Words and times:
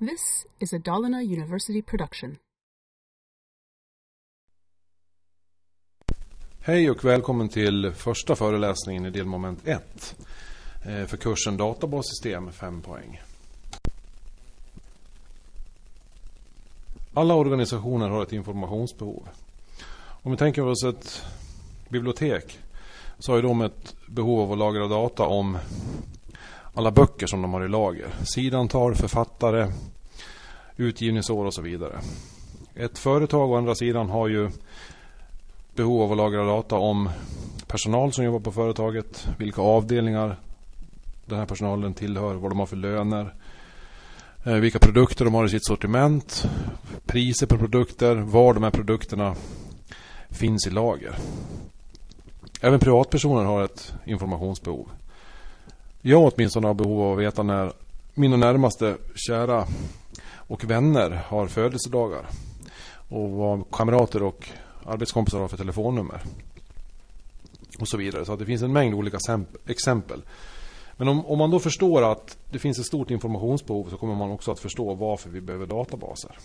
This 0.00 0.46
is 0.58 0.72
a 0.72 0.78
Dalarna 0.78 1.22
University 1.22 1.82
production. 1.82 2.36
Hej 6.60 6.90
och 6.90 7.04
välkommen 7.04 7.48
till 7.48 7.92
första 7.92 8.36
föreläsningen 8.36 9.06
i 9.06 9.10
delmoment 9.10 9.66
1 9.68 10.16
eh, 10.84 11.06
för 11.06 11.16
kursen 11.16 11.56
Databassystem 11.56 12.52
5 12.52 12.82
poäng. 12.82 13.20
Alla 17.14 17.34
organisationer 17.34 18.08
har 18.08 18.22
ett 18.22 18.32
informationsbehov. 18.32 19.28
Om 20.22 20.30
vi 20.30 20.38
tänker 20.38 20.66
oss 20.66 20.84
ett 20.84 21.22
bibliotek 21.88 22.58
så 23.18 23.32
har 23.32 23.42
de 23.42 23.60
ett 23.60 23.96
behov 24.06 24.40
av 24.40 24.52
att 24.52 24.58
lagra 24.58 24.88
data 24.88 25.26
om 25.26 25.58
alla 26.74 26.90
böcker 26.90 27.26
som 27.26 27.42
de 27.42 27.52
har 27.52 27.64
i 27.64 27.68
lager. 27.68 28.08
Sidantal, 28.22 28.94
författare, 28.94 29.72
utgivningsår 30.76 31.44
och 31.44 31.54
så 31.54 31.62
vidare. 31.62 32.00
Ett 32.74 32.98
företag 32.98 33.50
å 33.50 33.56
andra 33.56 33.74
sidan 33.74 34.10
har 34.10 34.28
ju 34.28 34.50
behov 35.74 36.02
av 36.02 36.10
att 36.10 36.16
lagra 36.16 36.44
data 36.44 36.76
om 36.76 37.08
personal 37.66 38.12
som 38.12 38.24
jobbar 38.24 38.40
på 38.40 38.52
företaget, 38.52 39.28
vilka 39.38 39.62
avdelningar 39.62 40.36
den 41.26 41.38
här 41.38 41.46
personalen 41.46 41.94
tillhör, 41.94 42.34
vad 42.34 42.50
de 42.50 42.58
har 42.58 42.66
för 42.66 42.76
löner, 42.76 43.34
eh, 44.44 44.54
vilka 44.54 44.78
produkter 44.78 45.24
de 45.24 45.34
har 45.34 45.44
i 45.44 45.48
sitt 45.48 45.66
sortiment, 45.66 46.48
priser 47.06 47.46
på 47.46 47.58
produkter, 47.58 48.16
var 48.16 48.54
de 48.54 48.62
här 48.62 48.70
produkterna 48.70 49.34
finns 50.28 50.66
i 50.66 50.70
lager. 50.70 51.14
Även 52.60 52.80
privatpersoner 52.80 53.44
har 53.44 53.62
ett 53.62 53.94
informationsbehov. 54.04 54.88
Jag 56.02 56.32
åtminstone 56.34 56.66
har 56.66 56.74
behov 56.74 57.02
av 57.02 57.12
att 57.12 57.18
veta 57.18 57.42
när 57.42 57.72
mina 58.14 58.36
närmaste 58.36 58.96
kära 59.14 59.66
och 60.34 60.64
vänner 60.64 61.10
har 61.10 61.46
födelsedagar. 61.46 62.26
Och 63.08 63.30
vad 63.30 63.70
kamrater 63.70 64.22
och 64.22 64.48
arbetskompisar 64.86 65.40
har 65.40 65.48
för 65.48 65.56
telefonnummer. 65.56 66.22
Och 67.78 67.88
så 67.88 67.96
vidare. 67.96 68.24
Så 68.24 68.32
att 68.32 68.38
det 68.38 68.46
finns 68.46 68.62
en 68.62 68.72
mängd 68.72 68.94
olika 68.94 69.18
exempel. 69.66 70.22
Men 70.96 71.08
om, 71.08 71.26
om 71.26 71.38
man 71.38 71.50
då 71.50 71.58
förstår 71.58 72.12
att 72.12 72.36
det 72.50 72.58
finns 72.58 72.78
ett 72.78 72.86
stort 72.86 73.10
informationsbehov 73.10 73.90
så 73.90 73.96
kommer 73.96 74.14
man 74.14 74.30
också 74.30 74.52
att 74.52 74.60
förstå 74.60 74.94
varför 74.94 75.30
vi 75.30 75.40
behöver 75.40 75.66
databaser. 75.66 76.38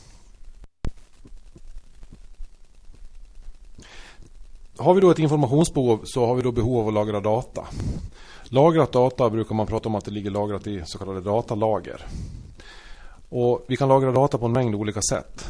Har 4.77 4.93
vi 4.93 5.01
då 5.01 5.11
ett 5.11 5.19
informationsbehov 5.19 6.01
så 6.03 6.25
har 6.25 6.35
vi 6.35 6.41
då 6.41 6.51
behov 6.51 6.79
av 6.79 6.87
att 6.87 6.93
lagra 6.93 7.19
data. 7.19 7.67
Lagrat 8.55 8.91
data 8.91 9.29
brukar 9.29 9.55
man 9.55 9.67
prata 9.67 9.89
om 9.89 9.95
att 9.95 10.05
det 10.05 10.11
ligger 10.11 10.31
lagrat 10.31 10.67
i 10.67 10.83
så 10.85 10.97
kallade 10.97 11.21
datalager. 11.21 12.05
Och 13.29 13.65
vi 13.67 13.77
kan 13.77 13.89
lagra 13.89 14.11
data 14.11 14.37
på 14.37 14.45
en 14.45 14.51
mängd 14.51 14.75
olika 14.75 15.01
sätt. 15.01 15.49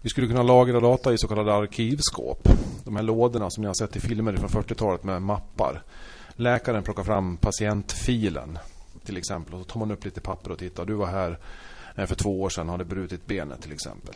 Vi 0.00 0.08
skulle 0.08 0.26
kunna 0.26 0.42
lagra 0.42 0.80
data 0.80 1.12
i 1.12 1.18
så 1.18 1.28
kallade 1.28 1.54
arkivskåp. 1.54 2.48
De 2.84 2.96
här 2.96 3.02
lådorna 3.02 3.50
som 3.50 3.62
ni 3.62 3.66
har 3.66 3.74
sett 3.74 3.96
i 3.96 4.00
filmer 4.00 4.36
från 4.36 4.62
40-talet 4.62 5.04
med 5.04 5.22
mappar. 5.22 5.82
Läkaren 6.36 6.82
plockar 6.82 7.02
fram 7.02 7.36
patientfilen 7.36 8.58
till 9.04 9.16
exempel. 9.16 9.54
Och 9.54 9.60
så 9.60 9.64
tar 9.64 9.80
man 9.80 9.90
upp 9.90 10.04
lite 10.04 10.20
papper 10.20 10.52
och 10.52 10.58
tittar. 10.58 10.84
Du 10.84 10.94
var 10.94 11.06
här 11.06 11.38
eh, 11.96 12.06
för 12.06 12.14
två 12.14 12.42
år 12.42 12.48
sedan 12.48 12.66
och 12.66 12.72
hade 12.72 12.84
brutit 12.84 13.26
benet 13.26 13.62
till 13.62 13.72
exempel. 13.72 14.14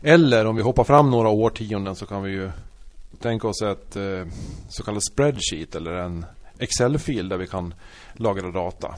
Eller 0.00 0.46
om 0.46 0.56
vi 0.56 0.62
hoppar 0.62 0.84
fram 0.84 1.10
några 1.10 1.28
årtionden 1.28 1.94
så 1.94 2.06
kan 2.06 2.22
vi 2.22 2.30
ju 2.30 2.50
tänka 3.20 3.48
oss 3.48 3.62
ett 3.62 3.96
eh, 3.96 4.26
så 4.68 4.82
kallat 4.82 5.04
spreadsheet 5.04 5.74
eller 5.74 5.92
en 5.92 6.26
Excel-fil 6.58 7.28
där 7.28 7.36
vi 7.36 7.46
kan 7.46 7.74
lagra 8.14 8.50
data 8.50 8.94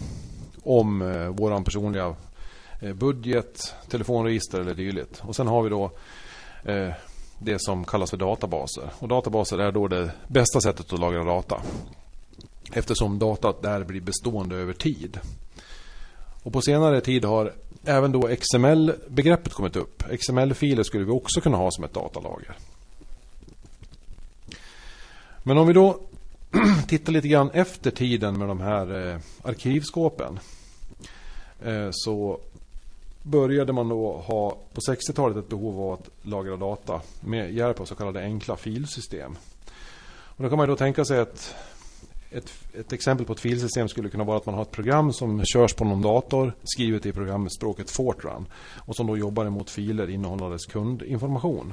om 0.63 1.03
eh, 1.03 1.29
vår 1.29 1.65
personliga 1.65 2.17
eh, 2.81 2.93
budget, 2.93 3.75
telefonregister 3.89 4.61
eller 4.61 4.75
dylikt. 4.75 5.23
Och 5.25 5.37
sen 5.37 5.47
har 5.47 5.63
vi 5.63 5.71
då 5.71 5.91
det 7.39 7.59
som 7.59 7.85
kallas 7.85 8.11
för 8.11 8.17
databaser. 8.17 8.91
Och 8.99 9.09
databaser 9.09 9.59
är 9.59 9.73
då 9.73 9.89
det 9.89 10.11
bästa 10.29 10.61
sättet 10.61 10.93
att 10.93 11.01
lagra 11.01 11.25
data. 11.25 11.63
Eftersom 12.73 13.19
datat 13.19 13.63
där 13.63 13.85
blir 13.85 14.01
bestående 14.01 14.57
över 14.57 14.73
tid. 14.73 15.21
Och 16.43 16.53
på 16.53 16.61
senare 16.61 17.01
tid 17.01 17.25
har 17.25 17.53
även 17.85 18.13
då 18.13 18.29
XML-begreppet 18.29 19.53
kommit 19.53 19.77
upp. 19.77 20.03
XML-filer 20.19 20.83
skulle 20.83 21.05
vi 21.05 21.11
också 21.11 21.41
kunna 21.41 21.57
ha 21.57 21.71
som 21.71 21.85
ett 21.85 21.95
datalager. 21.95 22.57
Men 25.47 25.59
om 25.59 25.67
vi 25.67 25.73
då 25.73 26.01
tittar 26.89 27.13
lite 27.13 27.29
grann 27.29 27.51
efter 27.51 27.91
tiden 27.91 28.39
med 28.39 28.49
de 28.49 28.61
här 28.61 29.09
eh, 29.09 29.19
arkivskåpen. 29.43 30.39
Eh, 31.65 31.89
så 31.91 32.41
började 33.23 33.73
man 33.73 33.89
då 33.89 34.13
ha 34.13 34.59
på 34.73 34.81
60-talet 34.81 35.37
ett 35.37 35.49
behov 35.49 35.81
av 35.81 35.93
att 35.93 36.11
lagra 36.23 36.57
data 36.57 37.01
med 37.21 37.55
hjälp 37.55 37.81
av 37.81 37.85
så 37.85 37.95
kallade 37.95 38.21
enkla 38.21 38.57
filsystem. 38.57 39.37
Och 40.07 40.43
då 40.43 40.49
kan 40.49 40.59
man 40.59 40.69
då 40.69 40.77
tänka 40.77 41.05
sig 41.05 41.21
att 41.21 41.55
ett, 42.31 42.53
ett, 42.75 42.93
exempel 42.93 43.27
på 43.27 43.33
ett 43.33 43.41
filsystem 43.41 43.89
skulle 43.89 44.09
kunna 44.09 44.25
vara 44.25 44.37
att 44.37 44.47
man 44.47 44.55
har 44.55 44.63
ett 44.63 44.71
program 44.71 45.13
som 45.13 45.45
körs 45.45 45.75
på 45.75 45.85
någon 45.85 46.03
dator 46.03 46.53
skrivet 46.63 47.07
i 47.07 47.13
programspråket 47.13 47.91
Fortran 47.91 48.47
och 48.77 48.97
som 48.97 49.07
då 49.07 49.17
jobbar 49.17 49.47
emot 49.47 49.71
filer 49.71 50.11
innehållandes 50.11 50.67
kundinformation. 50.67 51.73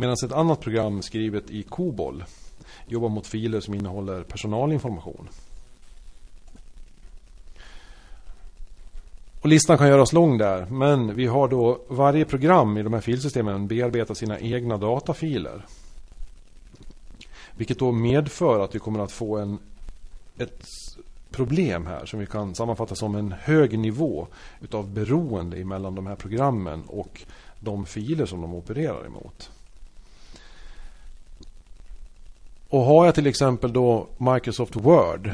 Medan 0.00 0.16
ett 0.24 0.32
annat 0.32 0.60
program 0.60 1.02
skrivet 1.02 1.50
i 1.50 1.62
COBOL 1.62 2.24
jobbar 2.86 3.08
mot 3.08 3.26
filer 3.26 3.60
som 3.60 3.74
innehåller 3.74 4.22
personalinformation. 4.22 5.28
Och 9.40 9.48
listan 9.48 9.78
kan 9.78 9.88
göras 9.88 10.12
lång 10.12 10.38
där, 10.38 10.66
men 10.66 11.14
vi 11.14 11.26
har 11.26 11.48
då 11.48 11.80
varje 11.88 12.24
program 12.24 12.78
i 12.78 12.82
de 12.82 12.92
här 12.92 13.00
filsystemen 13.00 13.66
bearbetar 13.66 14.14
sina 14.14 14.40
egna 14.40 14.76
datafiler. 14.76 15.66
Vilket 17.56 17.78
då 17.78 17.92
medför 17.92 18.60
att 18.60 18.74
vi 18.74 18.78
kommer 18.78 19.00
att 19.00 19.12
få 19.12 19.38
en, 19.38 19.58
ett 20.38 20.66
problem 21.30 21.86
här 21.86 22.06
som 22.06 22.20
vi 22.20 22.26
kan 22.26 22.54
sammanfatta 22.54 22.94
som 22.94 23.14
en 23.14 23.32
hög 23.32 23.78
nivå 23.78 24.26
utav 24.60 24.88
beroende 24.88 25.64
mellan 25.64 25.94
de 25.94 26.06
här 26.06 26.16
programmen 26.16 26.82
och 26.86 27.22
de 27.60 27.86
filer 27.86 28.26
som 28.26 28.40
de 28.40 28.54
opererar 28.54 29.06
emot. 29.06 29.50
Och 32.70 32.84
har 32.84 33.04
jag 33.04 33.14
till 33.14 33.26
exempel 33.26 33.72
då 33.72 34.06
Microsoft 34.18 34.76
Word 34.76 35.26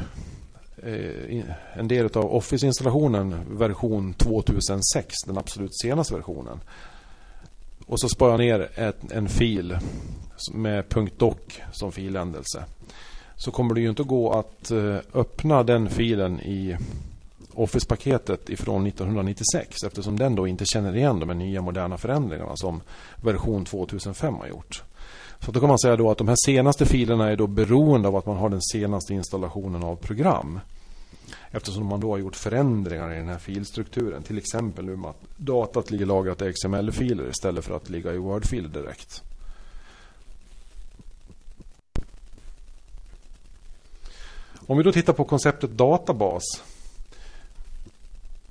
eh, 0.82 1.44
en 1.74 1.88
del 1.88 2.06
av 2.06 2.34
Office-installationen 2.34 3.58
version 3.58 4.14
2006, 4.14 5.14
den 5.26 5.38
absolut 5.38 5.76
senaste 5.76 6.14
versionen. 6.14 6.60
Och 7.86 8.00
så 8.00 8.08
sparar 8.08 8.30
jag 8.30 8.38
ner 8.38 8.70
ett, 8.74 9.12
en 9.12 9.28
fil 9.28 9.78
med 10.52 10.84
.doc 11.16 11.36
som 11.72 11.92
filändelse. 11.92 12.64
Så 13.36 13.50
kommer 13.50 13.74
det 13.74 13.80
ju 13.80 13.88
inte 13.88 14.02
gå 14.02 14.32
att 14.32 14.70
eh, 14.70 14.96
öppna 15.14 15.62
den 15.62 15.88
filen 15.88 16.40
i 16.40 16.76
Office-paketet 17.54 18.50
ifrån 18.50 18.86
1996 18.86 19.82
eftersom 19.82 20.18
den 20.18 20.34
då 20.34 20.46
inte 20.46 20.64
känner 20.66 20.96
igen 20.96 21.20
de 21.20 21.38
nya 21.38 21.62
moderna 21.62 21.98
förändringarna 21.98 22.56
som 22.56 22.80
version 23.16 23.64
2005 23.64 24.34
har 24.34 24.46
gjort. 24.46 24.82
Så 25.40 25.52
då 25.52 25.60
kan 25.60 25.68
man 25.68 25.78
säga 25.78 25.96
då 25.96 26.10
att 26.10 26.18
de 26.18 26.28
här 26.28 26.36
senaste 26.46 26.86
filerna 26.86 27.30
är 27.30 27.36
då 27.36 27.46
beroende 27.46 28.08
av 28.08 28.16
att 28.16 28.26
man 28.26 28.36
har 28.36 28.48
den 28.48 28.62
senaste 28.62 29.14
installationen 29.14 29.84
av 29.84 29.96
program. 29.96 30.60
Eftersom 31.50 31.86
man 31.86 32.00
då 32.00 32.10
har 32.10 32.18
gjort 32.18 32.36
förändringar 32.36 33.12
i 33.12 33.16
den 33.16 33.28
här 33.28 33.38
filstrukturen. 33.38 34.22
Till 34.22 34.38
exempel 34.38 34.84
nu 34.84 35.08
att 35.08 35.16
datat 35.36 35.90
ligger 35.90 36.06
lagrat 36.06 36.42
i 36.42 36.52
XML-filer 36.52 37.28
istället 37.28 37.64
för 37.64 37.76
att 37.76 37.90
ligga 37.90 38.12
i 38.12 38.18
Word-filer 38.18 38.68
direkt. 38.68 39.22
Om 44.66 44.76
vi 44.76 44.82
då 44.82 44.92
tittar 44.92 45.12
på 45.12 45.24
konceptet 45.24 45.70
databas 45.70 46.42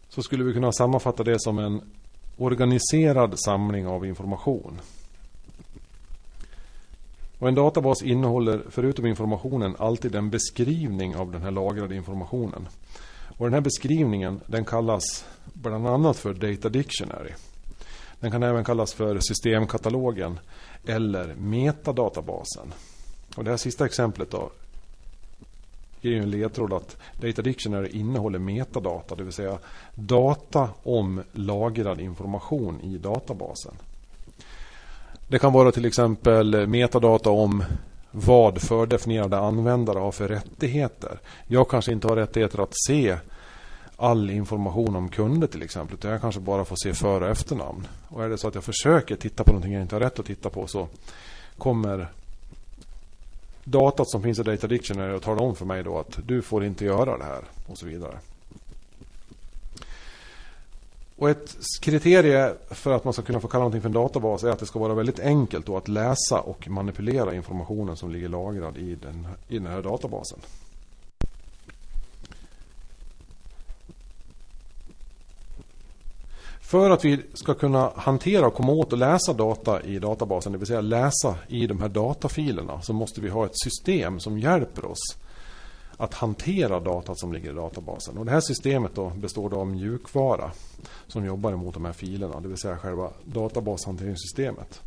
så 0.10 0.22
skulle 0.24 0.44
vi 0.44 0.54
kunna 0.54 0.72
sammanfatta 0.72 1.24
det 1.24 1.42
som 1.42 1.60
en 1.60 1.82
organiserad 2.38 3.40
samling 3.40 3.88
av 3.88 4.06
information. 4.06 4.82
Och 7.40 7.48
en 7.48 7.56
databas 7.56 8.04
innehåller 8.04 8.64
förutom 8.70 9.06
informationen 9.06 9.76
alltid 9.80 10.16
en 10.16 10.30
beskrivning 10.30 11.16
av 11.16 11.32
den 11.32 11.42
här 11.42 11.52
lagrade 11.52 11.96
informationen. 11.96 12.68
Och 13.38 13.46
den 13.46 13.54
här 13.54 13.62
beskrivningen 13.62 14.42
den 14.48 14.66
kallas 14.66 15.26
bland 15.54 15.88
annat 15.88 16.18
för 16.18 16.34
Data 16.34 16.70
Dictionary. 16.70 17.32
Den 18.20 18.32
kan 18.32 18.44
även 18.44 18.64
kallas 18.64 18.94
för 18.94 19.20
systemkatalogen 19.20 20.40
eller 20.86 21.36
metadatabasen. 21.36 22.74
Och 23.36 23.44
det 23.44 23.50
här 23.50 23.58
sista 23.58 23.86
exemplet 23.86 24.32
då 24.32 24.52
ger 26.02 26.12
ju 26.12 26.20
en 26.20 26.30
ledtråd 26.30 26.74
att 26.74 26.98
Data 27.22 27.42
Dictionary 27.42 27.90
innehåller 27.90 28.40
metadata, 28.40 29.16
det 29.16 29.24
vill 29.24 29.34
säga 29.34 29.60
data 29.96 30.70
om 30.84 31.24
lagrad 31.32 32.02
information 32.02 32.82
i 32.82 32.98
databasen. 32.98 33.74
Det 35.28 35.40
kan 35.40 35.54
vara 35.54 35.72
till 35.72 35.86
exempel 35.86 36.68
metadata 36.68 37.30
om 37.30 37.64
vad 38.12 38.62
fördefinierade 38.62 39.38
användare 39.38 40.00
har 40.00 40.12
för 40.12 40.28
rättigheter. 40.28 41.20
Jag 41.48 41.70
kanske 41.70 41.92
inte 41.92 42.08
har 42.08 42.16
rättigheter 42.16 42.64
att 42.64 42.74
se 42.88 43.18
all 43.98 44.30
information 44.30 44.96
om 44.96 45.10
kunder 45.10 45.48
till 45.48 45.64
exempel. 45.64 45.96
Utan 45.96 46.12
jag 46.12 46.22
kanske 46.22 46.42
bara 46.42 46.66
får 46.66 46.76
se 46.76 46.94
för 46.94 47.22
och 47.22 47.30
efternamn. 47.30 47.88
Och 48.08 48.24
är 48.24 48.30
det 48.30 48.38
så 48.38 48.48
att 48.48 48.56
jag 48.56 48.64
försöker 48.64 49.16
titta 49.16 49.44
på 49.44 49.52
någonting 49.52 49.74
jag 49.74 49.82
inte 49.82 49.96
har 49.96 50.00
rätt 50.00 50.20
att 50.20 50.26
titta 50.26 50.50
på 50.50 50.68
så 50.68 50.88
kommer 51.58 52.08
datat 53.64 54.10
som 54.10 54.24
finns 54.24 54.40
i 54.40 54.44
Data 54.44 54.68
Dictionary 54.68 55.16
att 55.16 55.24
tala 55.24 55.42
om 55.42 55.56
för 55.56 55.66
mig 55.66 55.84
då 55.84 56.00
att 56.00 56.20
du 56.26 56.42
får 56.42 56.66
inte 56.66 56.86
göra 56.86 57.18
det 57.18 57.24
här 57.24 57.44
och 57.68 57.78
så 57.78 57.86
vidare. 57.86 58.20
Och 61.18 61.30
ett 61.30 61.56
kriterie 61.82 62.54
för 62.70 62.92
att 62.92 63.04
man 63.04 63.14
ska 63.14 63.22
kunna 63.22 63.40
få 63.40 63.48
kalla 63.48 63.64
någonting 63.64 63.82
för 63.82 63.90
en 63.90 63.94
databas 63.94 64.44
är 64.44 64.50
att 64.50 64.60
det 64.60 64.66
ska 64.66 64.80
vara 64.80 64.94
väldigt 64.94 65.20
enkelt 65.20 65.70
att 65.70 65.88
läsa 65.88 66.40
och 66.40 66.68
manipulera 66.68 67.34
informationen 67.34 67.98
som 67.98 68.12
ligger 68.12 68.30
lagrad 68.30 68.78
i 68.78 68.96
den, 68.96 69.28
i 69.48 69.60
den 69.60 69.68
här 69.68 69.82
databasen. 69.82 70.40
För 76.62 76.90
att 76.90 77.06
vi 77.06 77.22
ska 77.34 77.54
kunna 77.54 77.92
hantera 77.96 78.48
och 78.48 78.54
komma 78.54 78.72
åt 78.72 78.92
och 78.92 78.98
läsa 78.98 79.34
data 79.34 79.82
i 79.82 80.00
databasen, 80.00 80.52
det 80.52 80.58
vill 80.58 80.68
säga 80.68 80.82
läsa 80.82 81.36
i 81.48 81.68
de 81.68 81.82
här 81.82 81.90
datafilerna, 81.90 82.82
så 82.82 82.94
måste 82.94 83.22
vi 83.22 83.30
ha 83.30 83.46
ett 83.46 83.60
system 83.64 84.20
som 84.20 84.40
hjälper 84.40 84.86
oss 84.86 85.18
att 85.98 86.14
hantera 86.14 86.80
datat 86.80 87.20
som 87.20 87.34
ligger 87.34 87.52
i 87.52 87.56
databasen. 87.56 88.18
Och 88.18 88.26
det 88.26 88.32
här 88.32 88.42
systemet 88.42 88.96
då 88.96 89.10
består 89.10 89.50
då 89.50 89.60
av 89.60 89.68
mjukvara 89.68 90.52
som 91.08 91.26
jobbar 91.26 91.52
emot 91.52 91.74
de 91.74 91.86
här 91.86 91.94
filerna, 91.94 92.40
det 92.40 92.48
vill 92.48 92.58
säga 92.58 92.78
själva 92.78 93.12
databashanteringssystemet. 93.24 94.82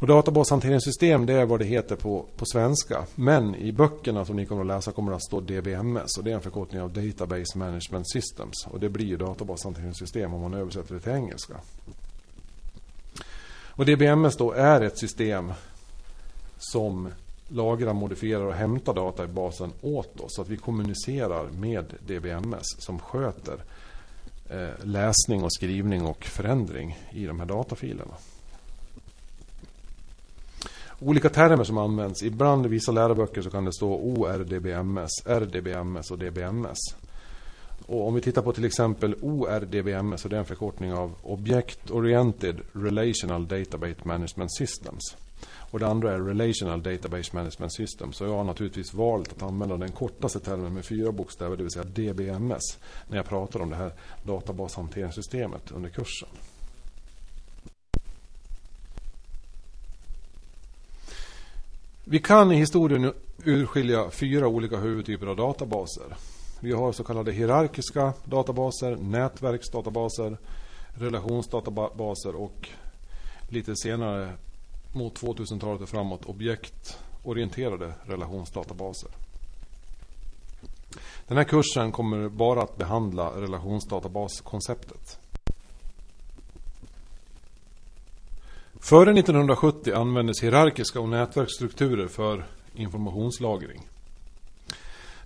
Och 0.00 0.06
databashanteringssystem 0.06 1.26
det 1.26 1.32
är 1.32 1.46
vad 1.46 1.58
det 1.58 1.64
heter 1.64 1.96
på, 1.96 2.26
på 2.36 2.46
svenska. 2.46 3.06
Men 3.14 3.54
i 3.54 3.72
böckerna 3.72 4.24
som 4.24 4.36
ni 4.36 4.46
kommer 4.46 4.60
att 4.60 4.66
läsa 4.66 4.92
kommer 4.92 5.10
det 5.10 5.16
att 5.16 5.24
stå 5.24 5.40
DBMS. 5.40 6.18
Och 6.18 6.24
det 6.24 6.30
är 6.30 6.34
en 6.34 6.40
förkortning 6.40 6.82
av 6.82 6.92
Database 6.92 7.58
Management 7.58 8.10
Systems. 8.10 8.66
Och 8.66 8.80
det 8.80 8.88
blir 8.88 9.06
ju 9.06 9.16
databashanteringssystem 9.16 10.34
om 10.34 10.40
man 10.40 10.54
översätter 10.54 10.94
det 10.94 11.00
till 11.00 11.12
engelska. 11.12 11.54
Och 13.76 13.86
DBMS 13.86 14.36
då 14.36 14.52
är 14.52 14.80
ett 14.80 14.98
system 14.98 15.52
som 16.58 17.08
lagra, 17.54 17.92
modifiera 17.92 18.46
och 18.46 18.54
hämta 18.54 18.92
data 18.92 19.24
i 19.24 19.26
basen 19.26 19.72
åt 19.80 20.20
oss. 20.20 20.34
Så 20.34 20.42
att 20.42 20.48
vi 20.48 20.56
kommunicerar 20.56 21.50
med 21.50 21.94
DBMS 22.06 22.66
som 22.78 22.98
sköter 22.98 23.64
eh, 24.48 24.84
läsning 24.86 25.44
och 25.44 25.52
skrivning 25.52 26.06
och 26.06 26.24
förändring 26.24 26.98
i 27.12 27.26
de 27.26 27.40
här 27.40 27.46
datafilerna 27.46 28.14
olika 31.04 31.28
termer 31.28 31.64
som 31.64 31.78
används. 31.78 32.22
Ibland 32.22 32.66
i 32.66 32.68
vissa 32.68 32.92
läroböcker 32.92 33.42
så 33.42 33.50
kan 33.50 33.64
det 33.64 33.72
stå 33.72 33.94
ORDBMS, 33.94 35.26
RDBMS 35.26 36.10
och 36.10 36.18
DBMS. 36.18 36.78
Och 37.86 38.08
om 38.08 38.14
vi 38.14 38.20
tittar 38.20 38.42
på 38.42 38.52
till 38.52 38.64
exempel 38.64 39.14
ORDBMS 39.22 40.20
så 40.20 40.28
det 40.28 40.36
är 40.36 40.40
en 40.40 40.46
förkortning 40.46 40.92
av 40.92 41.14
Object 41.22 41.90
Oriented 41.90 42.60
Relational 42.72 43.48
Database 43.48 43.96
Management 44.04 44.54
Systems. 44.54 45.16
Och 45.70 45.78
det 45.78 45.86
andra 45.86 46.12
är 46.12 46.20
Relational 46.20 46.82
Database 46.82 47.36
Management 47.36 47.72
System. 47.72 48.12
Så 48.12 48.24
jag 48.24 48.36
har 48.36 48.44
naturligtvis 48.44 48.94
valt 48.94 49.32
att 49.32 49.42
använda 49.42 49.76
den 49.76 49.92
kortaste 49.92 50.40
termen 50.40 50.74
med 50.74 50.84
fyra 50.84 51.12
bokstäver, 51.12 51.56
det 51.56 51.62
vill 51.62 51.72
säga 51.72 51.84
DBMS, 51.84 52.78
när 53.08 53.16
jag 53.16 53.26
pratar 53.26 53.60
om 53.60 53.70
det 53.70 53.76
här 53.76 53.92
databashanteringssystemet 54.22 55.70
under 55.70 55.90
kursen. 55.90 56.28
Vi 62.04 62.18
kan 62.18 62.52
i 62.52 62.56
historien 62.56 63.12
urskilja 63.44 64.10
fyra 64.10 64.48
olika 64.48 64.76
huvudtyper 64.76 65.26
av 65.26 65.36
databaser. 65.36 66.16
Vi 66.60 66.72
har 66.72 66.92
så 66.92 67.04
kallade 67.04 67.32
hierarkiska 67.32 68.12
databaser, 68.24 68.96
nätverksdatabaser, 68.96 70.38
relationsdatabaser 70.94 72.34
och 72.34 72.68
lite 73.48 73.76
senare 73.76 74.32
mot 74.94 75.20
2000-talet 75.20 75.82
och 75.82 75.88
framåt 75.88 76.24
objektorienterade 76.24 77.94
relationsdatabaser. 78.04 79.10
Den 81.26 81.36
här 81.36 81.44
kursen 81.44 81.92
kommer 81.92 82.28
bara 82.28 82.62
att 82.62 82.76
behandla 82.76 83.40
relationsdatabaskonceptet. 83.40 85.18
Före 88.80 89.18
1970 89.18 89.94
användes 89.94 90.42
hierarkiska 90.42 91.00
och 91.00 91.08
nätverksstrukturer 91.08 92.08
för 92.08 92.46
informationslagring. 92.74 93.88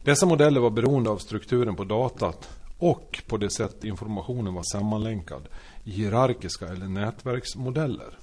Dessa 0.03 0.27
modeller 0.27 0.61
var 0.61 0.71
beroende 0.71 1.11
av 1.11 1.19
strukturen 1.19 1.77
på 1.77 1.85
datat 1.85 2.49
och 2.79 3.23
på 3.27 3.37
det 3.37 3.51
sätt 3.51 3.85
informationen 3.85 4.55
var 4.55 4.63
sammanlänkad 4.73 5.49
i 5.85 5.91
hierarkiska 5.91 6.69
eller 6.69 6.89
nätverksmodeller. 6.89 8.19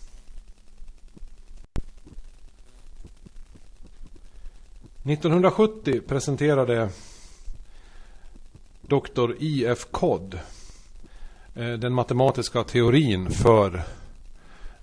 –1970 5.05 6.01
presenterade 6.07 6.89
Dr. 8.81 9.35
I.F. 9.39 9.87
Codd 9.91 10.39
eh, 11.55 11.73
den 11.73 11.93
matematiska 11.93 12.63
teorin 12.63 13.29
för 13.29 13.83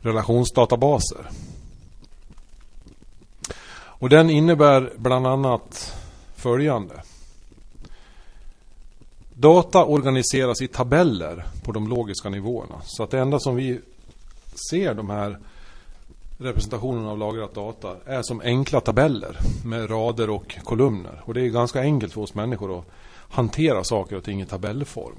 relationsdatabaser. 0.01 1.31
Och 3.75 4.09
den 4.09 4.31
innebär 4.31 4.93
bland 4.97 5.27
annat 5.27 5.97
följande. 6.37 7.03
Data 9.35 9.85
organiseras 9.85 10.63
i 10.63 10.69
tabeller 10.69 11.45
på 11.65 11.73
de 11.73 11.89
logiska 11.89 12.29
nivåerna. 12.29 12.81
Så 12.85 13.03
att 13.03 13.11
det 13.11 13.19
enda 13.19 13.39
som 13.39 13.57
vi 13.57 13.81
ser 14.71 14.95
de 14.95 15.11
här 15.11 15.39
representationen 16.43 17.07
av 17.07 17.19
lagrat 17.19 17.55
data 17.55 17.97
är 18.07 18.23
som 18.23 18.41
enkla 18.41 18.81
tabeller 18.81 19.39
med 19.65 19.91
rader 19.91 20.31
och 20.31 20.57
kolumner. 20.65 21.23
Och 21.25 21.35
det 21.35 21.41
är 21.41 21.49
ganska 21.49 21.81
enkelt 21.81 22.13
för 22.13 22.21
oss 22.21 22.35
människor 22.35 22.79
att 22.79 22.85
hantera 23.29 23.85
saker 23.85 24.17
och 24.17 24.25
ting 24.25 24.43
i 24.43 24.47
tabellform. 24.47 25.19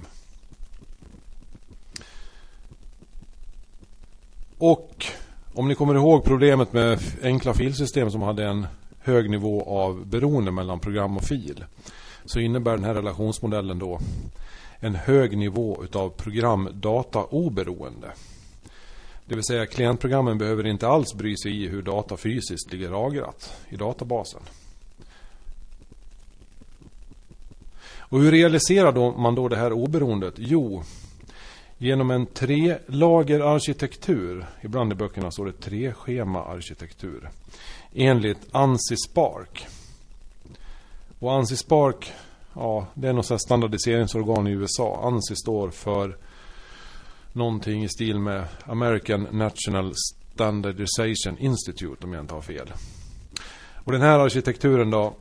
Och 4.57 5.05
om 5.53 5.67
ni 5.67 5.75
kommer 5.75 5.95
ihåg 5.95 6.23
problemet 6.23 6.73
med 6.73 6.99
enkla 7.23 7.53
filsystem 7.53 8.11
som 8.11 8.21
hade 8.21 8.45
en 8.45 8.67
hög 8.99 9.29
nivå 9.29 9.63
av 9.63 10.05
beroende 10.05 10.51
mellan 10.51 10.79
program 10.79 11.17
och 11.17 11.23
fil. 11.23 11.65
Så 12.25 12.39
innebär 12.39 12.71
den 12.71 12.83
här 12.83 12.93
relationsmodellen 12.93 13.79
då 13.79 13.99
en 14.79 14.95
hög 14.95 15.37
nivå 15.37 15.83
utav 15.83 16.09
programdataoberoende. 16.09 18.11
Det 19.25 19.35
vill 19.35 19.43
säga 19.43 19.65
klientprogrammen 19.65 20.37
behöver 20.37 20.67
inte 20.67 20.87
alls 20.87 21.13
bry 21.13 21.37
sig 21.37 21.63
i 21.63 21.67
hur 21.67 21.81
data 21.81 22.17
fysiskt 22.17 22.71
ligger 22.71 22.89
lagrat 22.89 23.53
i 23.69 23.75
databasen. 23.75 24.41
Och 27.97 28.19
hur 28.19 28.31
realiserar 28.31 29.17
man 29.17 29.35
då 29.35 29.47
det 29.47 29.57
här 29.57 29.73
oberoendet? 29.73 30.33
Jo, 30.37 30.83
Genom 31.83 32.11
en 32.11 32.25
tre-lager-arkitektur, 32.25 34.45
ibland 34.61 34.91
i 34.91 34.95
böckerna 34.95 35.31
står 35.31 35.45
det 35.45 35.51
tre-schema-arkitektur, 35.51 37.29
enligt 37.93 38.37
ANSI 38.51 38.95
Spark. 39.09 39.67
Och 41.19 41.33
ANSI 41.33 41.57
Spark, 41.57 42.11
ja, 42.53 42.87
det 42.93 43.07
är 43.07 43.13
något 43.13 43.41
standardiseringsorgan 43.41 44.47
i 44.47 44.51
USA. 44.51 44.99
ANSI 45.03 45.35
står 45.35 45.69
för 45.69 46.17
någonting 47.33 47.83
i 47.83 47.89
stil 47.89 48.19
med 48.19 48.45
American 48.65 49.27
National 49.31 49.93
Standardization 50.33 51.37
Institute, 51.37 52.05
om 52.05 52.13
jag 52.13 52.23
inte 52.23 52.33
har 52.33 52.41
fel. 52.41 52.73
Och 53.75 53.91
den 53.91 54.01
här 54.01 54.19
arkitekturen 54.19 54.89
då 54.89 55.13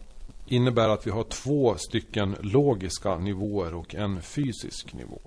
innebär 0.47 0.88
att 0.88 1.07
vi 1.07 1.11
har 1.11 1.23
två 1.25 1.75
stycken 1.76 2.37
logiska 2.40 3.19
nivåer 3.19 3.75
och 3.75 3.95
en 3.95 4.23
fysisk 4.23 4.92
nivå. 4.92 5.21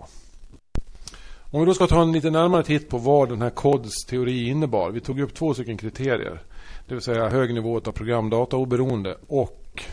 Om 1.52 1.60
vi 1.60 1.66
då 1.66 1.74
ska 1.74 1.88
ta 1.88 2.02
en 2.02 2.12
lite 2.12 2.30
närmare 2.30 2.64
titt 2.64 2.90
på 2.90 2.98
vad 2.98 3.30
den 3.30 3.42
här 3.42 3.50
CODs 3.50 4.06
teori 4.06 4.50
innebar. 4.50 4.92
Vi 4.92 5.02
tog 5.02 5.20
upp 5.20 5.34
två 5.34 5.54
stycken 5.54 5.78
kriterier. 5.78 6.42
Det 6.88 6.94
vill 6.94 7.04
säga 7.04 7.30
hög 7.30 7.54
nivå 7.54 7.78
av 7.78 7.92
programdata 7.92 8.58
oberoende 8.58 9.18
och 9.28 9.84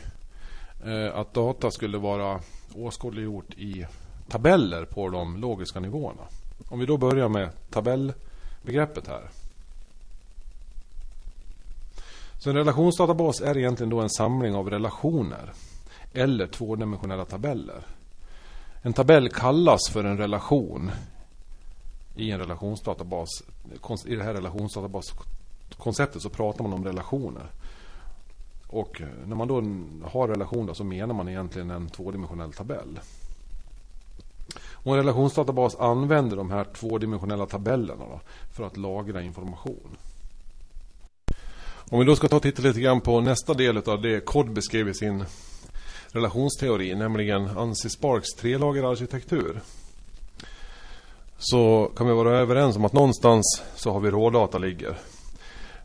eh, 0.85 1.19
att 1.19 1.35
data 1.35 1.71
skulle 1.71 1.99
vara 1.99 2.41
åskådliggjort 2.75 3.55
i 3.55 3.87
tabeller 4.29 4.85
på 4.85 5.09
de 5.09 5.37
logiska 5.37 5.81
nivåerna. 5.81 6.23
Om 6.69 6.78
vi 6.78 6.87
då 6.87 6.97
börjar 6.97 7.28
med 7.28 7.50
tabellbegreppet 7.71 9.07
här. 9.07 9.31
Så 12.38 12.50
en 12.50 12.57
relationsdatabas 12.57 13.40
är 13.40 13.59
egentligen 13.59 13.90
då 13.90 14.00
en 14.00 14.11
samling 14.11 14.54
av 14.54 14.71
relationer 14.71 15.52
eller 16.12 16.47
tvådimensionella 16.47 17.25
tabeller. 17.25 17.87
En 18.83 18.92
tabell 18.92 19.28
kallas 19.28 19.90
för 19.90 20.04
en 20.04 20.19
relation 20.19 20.90
i 22.16 22.31
en 22.31 22.38
relationsdatabas. 22.38 23.28
I 24.07 24.14
det 24.14 24.25
här 24.25 24.35
relationsdatabaskonceptet 24.35 26.23
så 26.23 26.31
pratar 26.31 26.62
man 26.62 26.73
om 26.73 26.85
relationer. 26.85 27.47
Och 28.66 29.02
när 29.26 29.37
man 29.37 29.49
då 29.49 29.54
har 30.09 30.28
relationer 30.28 30.75
så 30.75 30.85
menar 30.85 31.14
man 31.14 31.28
egentligen 31.28 31.71
en 31.71 31.88
tvådimensionell 31.88 32.52
tabell. 32.52 33.00
Och 34.83 34.93
en 34.93 34.99
relationsdatabas 34.99 35.77
använder 35.77 36.37
de 36.37 36.51
här 36.51 36.65
tvådimensionella 36.65 37.47
tabellerna 37.47 38.05
då, 38.05 38.21
för 38.53 38.65
att 38.65 38.77
lagra 38.77 39.23
information. 39.23 39.97
Om 41.91 41.99
vi 41.99 42.05
då 42.05 42.17
ska 42.17 42.29
ta 42.29 42.37
och 42.37 42.43
titta 42.43 42.62
lite 42.62 42.81
grann 42.81 43.01
på 43.01 43.21
nästa 43.21 43.55
del 43.55 43.77
av 43.77 44.03
det 44.03 44.25
Cod 44.25 44.53
beskrev 44.53 44.89
i 44.89 44.95
sin 44.95 45.25
relationsteori, 46.09 46.95
nämligen 46.95 47.59
Ansi 47.59 47.91
Sparks 47.91 48.29
trelagerarkitektur. 48.31 49.61
Så 51.39 51.93
kan 51.97 52.07
vi 52.07 52.12
vara 52.12 52.39
överens 52.39 52.77
om 52.77 52.85
att 52.85 52.93
någonstans 52.93 53.62
så 53.77 53.93
har 53.93 54.01
vi 54.01 54.11
rådata 54.11 54.59
ligger. 54.59 54.99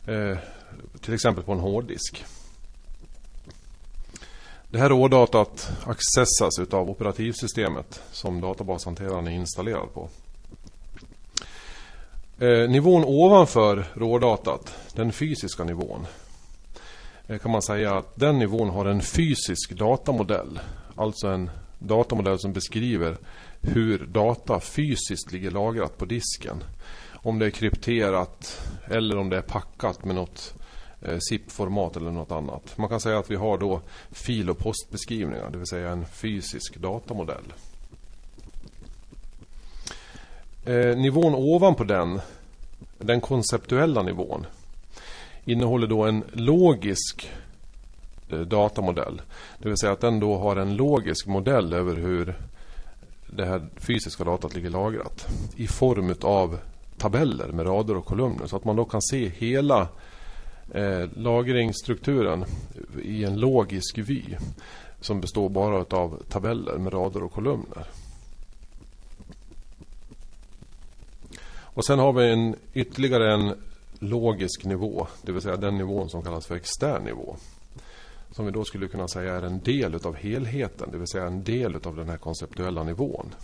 Eh, 0.06 0.38
till 1.00 1.14
exempel 1.14 1.44
på 1.44 1.52
en 1.52 1.60
hårddisk. 1.60 2.24
Det 4.70 4.78
här 4.78 4.88
rådatat 4.88 5.70
accessas 5.86 6.58
utav 6.60 6.90
operativsystemet 6.90 8.02
som 8.12 8.40
databashanteraren 8.40 9.26
är 9.26 9.30
installerad 9.30 9.94
på. 9.94 10.08
Eh, 12.38 12.70
nivån 12.70 13.04
ovanför 13.04 13.86
rådatat, 13.94 14.76
den 14.94 15.12
fysiska 15.12 15.64
nivån, 15.64 16.06
eh, 17.26 17.38
kan 17.38 17.50
man 17.50 17.62
säga 17.62 17.94
att 17.96 18.16
den 18.16 18.38
nivån 18.38 18.70
har 18.70 18.86
en 18.86 19.02
fysisk 19.02 19.72
datamodell. 19.72 20.60
Alltså 20.96 21.28
en 21.28 21.50
datamodell 21.78 22.38
som 22.38 22.52
beskriver 22.52 23.16
hur 23.60 23.98
data 23.98 24.60
fysiskt 24.60 25.32
ligger 25.32 25.50
lagrat 25.50 25.98
på 25.98 26.04
disken. 26.04 26.64
Om 27.12 27.38
det 27.38 27.46
är 27.46 27.50
krypterat 27.50 28.60
eller 28.90 29.16
om 29.16 29.28
det 29.28 29.36
är 29.36 29.42
packat 29.42 30.04
med 30.04 30.14
något 30.14 30.54
Eh, 31.02 31.18
ZIP-format 31.30 31.96
eller 31.96 32.10
något 32.10 32.32
annat. 32.32 32.78
Man 32.78 32.88
kan 32.88 33.00
säga 33.00 33.18
att 33.18 33.30
vi 33.30 33.36
har 33.36 33.58
då 33.58 33.80
fil 34.10 34.50
och 34.50 34.58
postbeskrivningar, 34.58 35.50
det 35.50 35.58
vill 35.58 35.66
säga 35.66 35.90
en 35.90 36.06
fysisk 36.06 36.76
datamodell. 36.76 37.52
Eh, 40.64 40.96
nivån 40.96 41.34
ovanpå 41.34 41.84
den, 41.84 42.20
den 42.98 43.20
konceptuella 43.20 44.02
nivån, 44.02 44.46
innehåller 45.44 45.86
då 45.86 46.04
en 46.04 46.24
logisk 46.32 47.30
eh, 48.30 48.40
datamodell. 48.40 49.22
Det 49.58 49.68
vill 49.68 49.78
säga 49.78 49.92
att 49.92 50.00
den 50.00 50.20
då 50.20 50.38
har 50.38 50.56
en 50.56 50.76
logisk 50.76 51.26
modell 51.26 51.72
över 51.72 51.96
hur 51.96 52.38
det 53.26 53.46
här 53.46 53.68
fysiska 53.76 54.24
datat 54.24 54.54
ligger 54.54 54.70
lagrat. 54.70 55.26
I 55.56 55.66
form 55.66 56.14
av 56.22 56.58
tabeller 56.98 57.48
med 57.48 57.66
rader 57.66 57.96
och 57.96 58.04
kolumner. 58.04 58.46
Så 58.46 58.56
att 58.56 58.64
man 58.64 58.76
då 58.76 58.84
kan 58.84 59.02
se 59.02 59.28
hela 59.28 59.88
eh, 60.74 61.08
lagringsstrukturen 61.16 62.44
i 63.02 63.24
en 63.24 63.40
logisk 63.40 63.98
vy. 63.98 64.22
Som 65.00 65.20
består 65.20 65.48
bara 65.48 65.96
av 65.96 66.22
tabeller 66.28 66.78
med 66.78 66.92
rader 66.92 67.22
och 67.22 67.32
kolumner. 67.32 67.86
Och 71.78 71.84
sen 71.84 71.98
har 71.98 72.12
vi 72.12 72.32
en, 72.32 72.56
ytterligare 72.74 73.34
en 73.34 73.54
logisk 73.98 74.64
nivå. 74.64 75.06
Det 75.22 75.32
vill 75.32 75.42
säga 75.42 75.56
den 75.56 75.78
nivån 75.78 76.08
som 76.08 76.22
kallas 76.22 76.46
för 76.46 76.56
extern 76.56 77.04
nivå. 77.04 77.36
Som 78.30 78.46
vi 78.46 78.52
då 78.52 78.64
skulle 78.64 78.88
kunna 78.88 79.08
säga 79.08 79.34
är 79.34 79.42
en 79.42 79.60
del 79.60 79.94
av 79.94 80.14
helheten. 80.16 80.90
Det 80.92 80.98
vill 80.98 81.06
säga 81.06 81.26
en 81.26 81.44
del 81.44 81.76
av 81.76 81.96
den 81.96 82.08
här 82.08 82.16
konceptuella 82.16 82.82
nivån. 82.82 83.34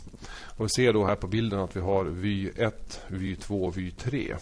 Och 0.56 0.64
vi 0.64 0.68
ser 0.68 0.92
då 0.92 1.06
här 1.06 1.14
på 1.14 1.26
bilden 1.26 1.60
att 1.60 1.76
vi 1.76 1.80
har 1.80 2.04
vy 2.04 2.50
1, 2.56 3.00
vy 3.08 3.36
2 3.36 3.64
och 3.64 3.78
vy 3.78 3.90
3. 3.90 4.34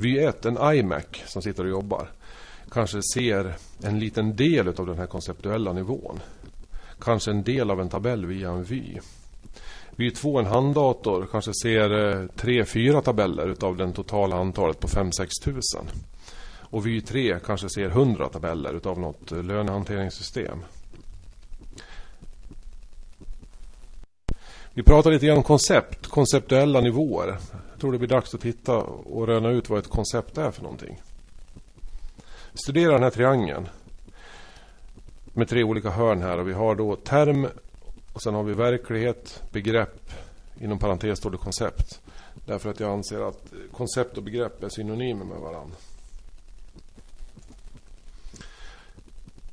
Vy 0.00 0.18
1, 0.18 0.46
en 0.46 0.58
iMac 0.74 1.04
som 1.26 1.42
sitter 1.42 1.64
och 1.64 1.70
jobbar, 1.70 2.10
kanske 2.70 3.00
ser 3.14 3.54
en 3.82 3.98
liten 3.98 4.36
del 4.36 4.68
av 4.68 4.86
den 4.86 4.98
här 4.98 5.06
konceptuella 5.06 5.72
nivån. 5.72 6.20
Kanske 7.00 7.30
en 7.30 7.42
del 7.42 7.70
av 7.70 7.80
en 7.80 7.88
tabell 7.88 8.26
via 8.26 8.50
en 8.50 8.64
vy. 8.64 8.98
Vy 9.90 10.10
2, 10.10 10.38
en 10.38 10.46
handdator, 10.46 11.28
kanske 11.30 11.52
ser 11.62 11.90
eh, 11.90 12.26
3-4 12.36 13.00
tabeller 13.00 13.48
utav 13.48 13.76
det 13.76 13.92
totala 13.92 14.36
antalet 14.36 14.80
på 14.80 14.88
5-6 14.88 15.28
tusen. 15.44 15.84
Och 16.60 16.86
vy 16.86 17.00
3 17.00 17.38
kanske 17.46 17.68
ser 17.68 17.88
100 17.88 18.28
tabeller 18.28 18.74
utav 18.74 18.98
något 18.98 19.32
eh, 19.32 19.42
lönehanteringssystem. 19.42 20.58
Vi 24.74 24.82
pratar 24.82 25.10
lite 25.10 25.26
grann 25.26 25.36
om 25.36 25.42
koncept, 25.42 26.06
konceptuella 26.06 26.80
nivåer. 26.80 27.38
Jag 27.70 27.80
tror 27.80 27.92
det 27.92 27.98
blir 27.98 28.08
dags 28.08 28.34
att 28.34 28.40
titta 28.40 28.76
och 28.76 29.26
röna 29.26 29.50
ut 29.50 29.68
vad 29.68 29.78
ett 29.78 29.88
koncept 29.88 30.38
är 30.38 30.50
för 30.50 30.62
någonting. 30.62 31.00
Studera 32.54 32.92
den 32.92 33.02
här 33.02 33.10
triangeln 33.10 33.68
med 35.32 35.48
tre 35.48 35.64
olika 35.64 35.90
hörn 35.90 36.22
här 36.22 36.38
och 36.38 36.48
vi 36.48 36.52
har 36.52 36.74
då 36.74 36.96
term 36.96 37.46
och 38.12 38.22
sen 38.22 38.34
har 38.34 38.42
vi 38.42 38.52
verklighet, 38.52 39.42
begrepp, 39.50 40.12
inom 40.60 40.78
parentes 40.78 41.18
står 41.18 41.30
det 41.30 41.36
koncept. 41.36 42.00
Därför 42.46 42.70
att 42.70 42.80
jag 42.80 42.90
anser 42.90 43.28
att 43.28 43.52
koncept 43.72 44.16
och 44.16 44.22
begrepp 44.22 44.62
är 44.62 44.68
synonymer 44.68 45.24
med 45.24 45.38
varandra. 45.38 45.76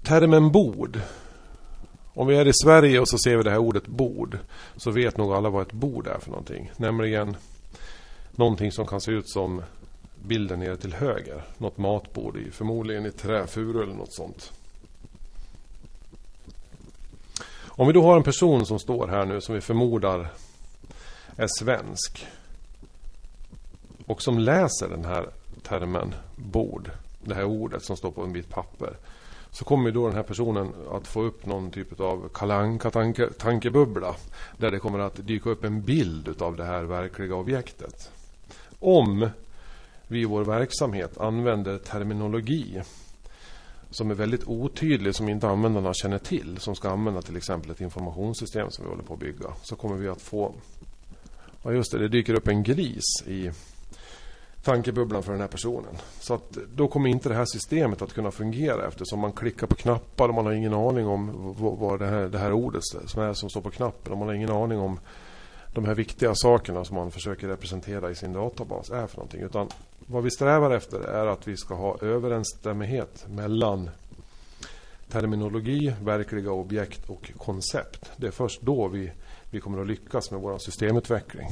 Termen 0.04 0.52
bord. 0.52 1.00
Om 2.18 2.28
vi 2.28 2.36
är 2.36 2.48
i 2.48 2.54
Sverige 2.54 3.00
och 3.00 3.08
så 3.08 3.18
ser 3.18 3.38
vi 3.38 3.44
det 3.44 3.52
här 3.52 3.58
ordet 3.58 3.88
bord 3.88 4.38
så 4.76 4.92
vet 4.92 5.18
nog 5.18 5.34
alla 5.34 5.50
vad 5.50 5.62
ett 5.62 5.74
bord 5.74 6.08
är 6.08 6.20
för 6.20 6.30
någonting. 6.30 6.72
Nämligen 6.78 7.38
någonting 8.32 8.72
som 8.72 8.88
kan 8.88 9.02
se 9.02 9.12
ut 9.12 9.30
som 9.30 9.62
bilden 10.26 10.60
nere 10.60 10.78
till 10.78 10.94
höger. 10.94 11.44
Något 11.58 11.78
matbord 11.78 12.38
i 12.38 12.52
förmodligen 12.52 13.06
i 13.06 13.12
trä, 13.12 13.48
furu 13.48 13.84
eller 13.84 13.94
något 13.94 14.14
sånt. 14.14 14.52
Om 17.66 17.88
vi 17.88 17.94
då 17.94 18.04
har 18.04 18.18
en 18.18 18.24
person 18.24 18.66
som 18.66 18.80
står 18.80 19.08
här 19.08 19.26
nu 19.26 19.42
som 19.42 19.56
vi 19.56 19.62
förmodar 19.62 20.28
är 21.36 21.48
svensk 21.60 22.28
och 24.06 24.22
som 24.22 24.40
läser 24.40 24.90
den 24.90 25.06
här 25.06 25.30
termen 25.64 26.16
bord, 26.36 26.92
det 27.22 27.36
här 27.36 27.46
ordet 27.46 27.84
som 27.84 27.98
står 27.98 28.12
på 28.12 28.24
en 28.24 28.34
bit 28.34 28.50
papper 28.50 28.98
så 29.51 29.66
kommer 29.66 29.92
då 29.92 30.08
den 30.08 30.16
här 30.16 30.24
personen 30.24 30.74
att 30.92 31.08
få 31.08 31.22
upp 31.22 31.46
någon 31.46 31.72
typ 31.72 32.00
av 32.00 32.30
kalanka 32.34 32.92
tanke, 32.92 33.30
tankebubbla 33.30 34.16
där 34.58 34.72
det 34.72 34.80
kommer 34.80 35.00
att 35.00 35.27
dyka 35.27 35.50
upp 35.50 35.63
en 35.63 35.82
bild 35.82 36.42
av 36.42 36.56
det 36.56 36.66
här 36.66 36.84
verkliga 36.84 37.36
objektet. 37.36 38.12
Om 38.80 39.30
vi 40.08 40.22
i 40.22 40.25
vår 40.25 40.44
verksamhet 40.44 41.18
använder 41.18 41.77
terminologi 41.77 42.82
som 43.89 44.12
är 44.12 44.16
väldigt 44.16 44.48
otydlig, 44.48 45.16
som 45.16 45.30
inte 45.30 45.48
användarna 45.48 45.94
känner 45.94 46.18
till, 46.18 46.58
som 46.58 46.75
ska 46.75 46.89
använda 46.89 47.22
till 47.22 47.38
exempel 47.38 47.72
ett 47.72 47.82
informationssystem 47.82 48.72
som 48.72 48.86
vi 48.86 48.89
håller 48.89 49.04
på 49.04 49.13
att 49.13 49.20
bygga, 49.20 49.54
så 49.63 49.75
kommer 49.75 49.96
vi 49.96 50.08
att 50.08 50.22
få... 50.22 50.54
Ja, 51.63 51.72
just 51.72 51.92
det, 51.92 51.98
det 51.98 52.08
dyker 52.08 52.34
upp 52.34 52.48
en 52.48 52.63
gris 52.63 53.24
i 53.25 53.51
tankebubblan 54.68 55.24
för 55.24 55.32
den 55.32 55.42
här 55.42 55.48
personen. 55.48 55.98
Så 56.20 56.34
att 56.34 56.58
då 56.76 56.88
kommer 56.88 57.10
inte 57.10 57.30
det 57.30 57.36
här 57.36 57.46
systemet 57.46 58.02
att 58.02 58.14
kunna 58.14 58.32
fungera 58.32 58.88
eftersom 58.88 59.20
man 59.20 59.32
klickar 59.32 59.68
på 59.68 59.76
knappar 59.76 60.30
och 60.30 60.36
man 60.36 60.46
har 60.46 60.54
ingen 60.54 60.74
aning 60.74 61.08
om 61.08 61.54
vad 61.80 62.00
det 62.00 62.06
här, 62.06 62.28
det 62.28 62.38
här 62.38 62.54
ordet 62.54 62.82
som 63.06 63.22
är 63.22 63.34
som 63.34 63.50
står 63.50 63.62
på 63.62 63.70
knappen 63.70 64.12
och 64.12 64.18
man 64.18 64.28
har 64.28 64.36
ingen 64.36 64.52
aning 64.52 64.80
om 64.80 65.00
de 65.74 65.86
här 65.86 65.96
viktiga 65.96 66.36
sakerna 66.36 66.86
som 66.86 66.96
man 66.96 67.12
försöker 67.12 67.48
representera 67.48 68.12
i 68.12 68.16
sin 68.16 68.34
databas 68.34 68.90
är 68.90 69.08
för 69.08 69.18
någonting. 69.18 69.42
Utan 69.42 69.68
vad 70.06 70.24
vi 70.24 70.32
strävar 70.32 70.72
efter 70.72 71.00
är 71.00 71.28
att 71.28 71.48
vi 71.48 71.58
ska 71.58 71.76
ha 71.76 71.98
överensstämmighet 72.02 73.26
mellan 73.30 73.90
terminologi, 75.10 75.94
verkliga 76.02 76.52
objekt 76.52 77.10
och 77.10 77.32
koncept. 77.38 78.12
Det 78.18 78.28
är 78.28 78.32
först 78.32 78.62
då 78.62 78.88
vi, 78.88 79.12
vi 79.52 79.60
kommer 79.60 79.82
att 79.82 79.88
lyckas 79.88 80.32
med 80.32 80.42
vår 80.42 80.58
systemutveckling. 80.58 81.48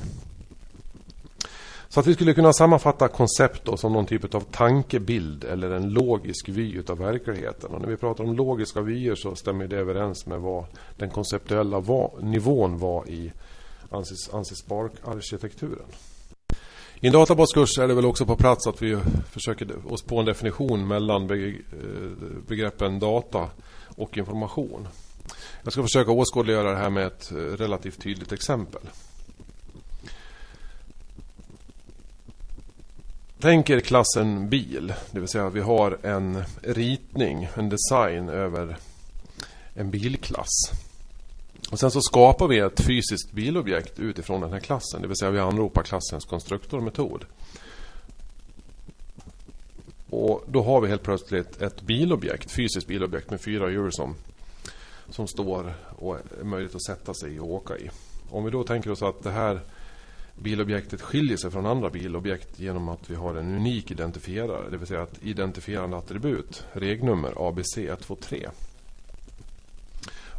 Så 1.95 1.99
att 1.99 2.07
vi 2.07 2.13
skulle 2.13 2.33
kunna 2.33 2.53
sammanfatta 2.53 3.07
koncept 3.07 3.65
då 3.65 3.77
som 3.77 3.93
någon 3.93 4.05
typ 4.05 4.35
av 4.35 4.41
tankebild 4.41 5.43
eller 5.43 5.71
en 5.71 5.89
logisk 5.89 6.49
vy 6.49 6.81
av 6.87 6.97
verkligheten. 6.97 7.71
Och 7.71 7.81
när 7.81 7.87
vi 7.87 7.97
pratar 7.97 8.23
om 8.23 8.35
logiska 8.35 8.81
vyer 8.81 9.15
så 9.15 9.35
stämmer 9.35 9.67
det 9.67 9.77
överens 9.77 10.25
med 10.25 10.39
vad 10.39 10.65
den 10.97 11.09
konceptuella 11.09 11.79
va 11.79 12.11
nivån 12.21 12.77
var 12.77 13.09
i 13.09 13.31
Ansis, 13.89 14.33
Ansis 14.33 14.57
Spark-arkitekturen. 14.57 15.85
I 16.99 17.07
en 17.07 17.13
databaskurs 17.13 17.79
är 17.79 17.87
det 17.87 17.93
väl 17.93 18.05
också 18.05 18.25
på 18.25 18.35
plats 18.35 18.67
att 18.67 18.81
vi 18.81 18.97
försöker 19.31 19.93
oss 19.93 20.01
på 20.01 20.19
en 20.19 20.25
definition 20.25 20.87
mellan 20.87 21.21
eh, 21.21 21.53
begreppen 22.47 22.99
data 22.99 23.49
och 23.97 24.17
information. 24.17 24.87
Jag 25.63 25.73
ska 25.73 25.81
försöka 25.81 26.11
åskådliggöra 26.11 26.71
det 26.71 26.77
här 26.77 26.89
med 26.89 27.07
ett 27.07 27.31
eh, 27.31 27.35
relativt 27.35 28.01
tydligt 28.01 28.31
exempel. 28.31 28.81
Tänk 33.45 33.69
er 33.69 33.79
klassen 33.79 34.49
bil, 34.49 34.93
det 35.11 35.19
vill 35.19 35.29
säga 35.29 35.49
vi 35.49 35.59
har 35.59 35.97
en 36.03 36.43
ritning, 36.61 37.47
en 37.55 37.69
design 37.69 38.29
över 38.29 38.77
en 39.73 39.91
bilklass. 39.91 40.71
Och 41.71 41.79
sen 41.79 41.91
så 41.91 42.01
skapar 42.01 42.47
vi 42.47 42.59
ett 42.59 42.81
fysiskt 42.81 43.31
bilobjekt 43.31 43.99
utifrån 43.99 44.41
den 44.41 44.53
här 44.53 44.59
klassen, 44.59 45.01
det 45.01 45.07
vill 45.07 45.17
säga 45.17 45.31
vi 45.31 45.39
anropar 45.39 45.83
klassens 45.83 46.25
konstruktormetod. 46.25 47.25
Och 50.09 50.43
då 50.47 50.63
har 50.63 50.81
vi 50.81 50.87
helt 50.87 51.03
plötsligt 51.03 51.61
ett 51.61 51.81
bilobjekt, 51.81 52.51
fysiskt 52.51 52.87
bilobjekt 52.87 53.29
med 53.29 53.41
fyra 53.41 53.71
hjul 53.71 53.91
som, 53.91 54.15
som 55.09 55.27
står 55.27 55.73
och 55.97 56.17
är 56.39 56.43
möjligt 56.43 56.75
att 56.75 56.85
sätta 56.85 57.13
sig 57.13 57.35
i 57.35 57.39
och 57.39 57.51
åka 57.51 57.77
i. 57.77 57.89
Om 58.29 58.43
vi 58.43 58.51
då 58.51 58.63
tänker 58.63 58.91
oss 58.91 59.01
att 59.01 59.23
det 59.23 59.31
här 59.31 59.61
bilobjektet 60.35 61.01
skiljer 61.01 61.37
sig 61.37 61.51
från 61.51 61.65
andra 61.65 61.89
bilobjekt 61.89 62.59
genom 62.59 62.89
att 62.89 63.09
vi 63.09 63.15
har 63.15 63.35
en 63.35 63.55
unik 63.55 63.91
identifierare, 63.91 64.69
det 64.69 64.77
vill 64.77 64.87
säga 64.87 65.03
ett 65.03 65.19
identifierande 65.21 65.97
attribut, 65.97 66.65
regnummer 66.73 67.31
ABC123. 67.31 68.49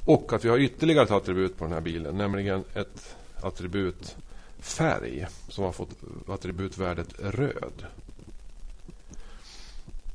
Och 0.04 0.32
att 0.32 0.44
vi 0.44 0.48
har 0.48 0.58
ytterligare 0.58 1.04
ett 1.04 1.10
attribut 1.10 1.58
på 1.58 1.64
den 1.64 1.72
här 1.72 1.80
bilen, 1.80 2.16
nämligen 2.16 2.64
ett 2.74 3.16
attribut 3.42 4.16
färg 4.58 5.26
som 5.48 5.64
har 5.64 5.72
fått 5.72 5.90
attributvärdet 6.28 7.08
röd. 7.18 7.86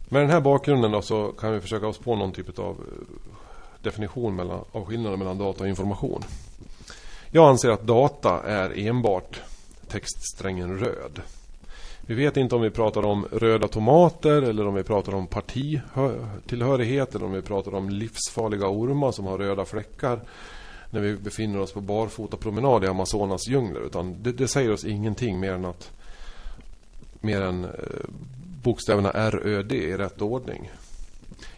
Med 0.09 0.21
den 0.21 0.29
här 0.29 0.41
bakgrunden 0.41 0.91
då 0.91 1.01
så 1.01 1.31
kan 1.31 1.53
vi 1.53 1.61
försöka 1.61 1.87
oss 1.87 1.97
på 1.97 2.15
någon 2.15 2.31
typ 2.31 2.59
av 2.59 2.75
eh, 2.75 3.15
definition 3.81 4.35
mellan, 4.35 4.63
av 4.71 4.85
skillnaden 4.85 5.19
mellan 5.19 5.37
data 5.37 5.63
och 5.63 5.69
information. 5.69 6.23
Jag 7.29 7.49
anser 7.49 7.69
att 7.69 7.81
data 7.81 8.43
är 8.43 8.79
enbart 8.87 9.41
textsträngen 9.91 10.79
röd. 10.79 11.21
Vi 12.01 12.15
vet 12.15 12.37
inte 12.37 12.55
om 12.55 12.61
vi 12.61 12.69
pratar 12.69 13.05
om 13.05 13.25
röda 13.31 13.67
tomater 13.67 14.41
eller 14.41 14.67
om 14.67 14.73
vi 14.73 14.83
pratar 14.83 15.15
om 15.15 15.27
partitillhörighet 15.27 17.15
eller 17.15 17.25
om 17.25 17.31
vi 17.31 17.41
pratar 17.41 17.75
om 17.75 17.89
livsfarliga 17.89 18.67
ormar 18.67 19.11
som 19.11 19.25
har 19.25 19.37
röda 19.37 19.65
fläckar 19.65 20.19
när 20.89 20.99
vi 20.99 21.15
befinner 21.15 21.59
oss 21.59 21.71
på 21.71 21.81
barfota 21.81 22.37
promenad 22.37 22.83
i 22.83 22.87
Amazonas 22.87 23.47
djungler. 23.47 23.81
Utan 23.85 24.23
det, 24.23 24.31
det, 24.31 24.47
säger 24.47 24.71
oss 24.71 24.85
ingenting 24.85 25.39
mer 25.39 25.53
än 25.53 25.65
att 25.65 25.91
mer 27.19 27.41
än 27.41 27.63
eh, 27.63 27.71
bokstäverna 28.63 29.11
RÖD 29.11 29.71
i 29.71 29.97
rätt 29.97 30.21
ordning. 30.21 30.71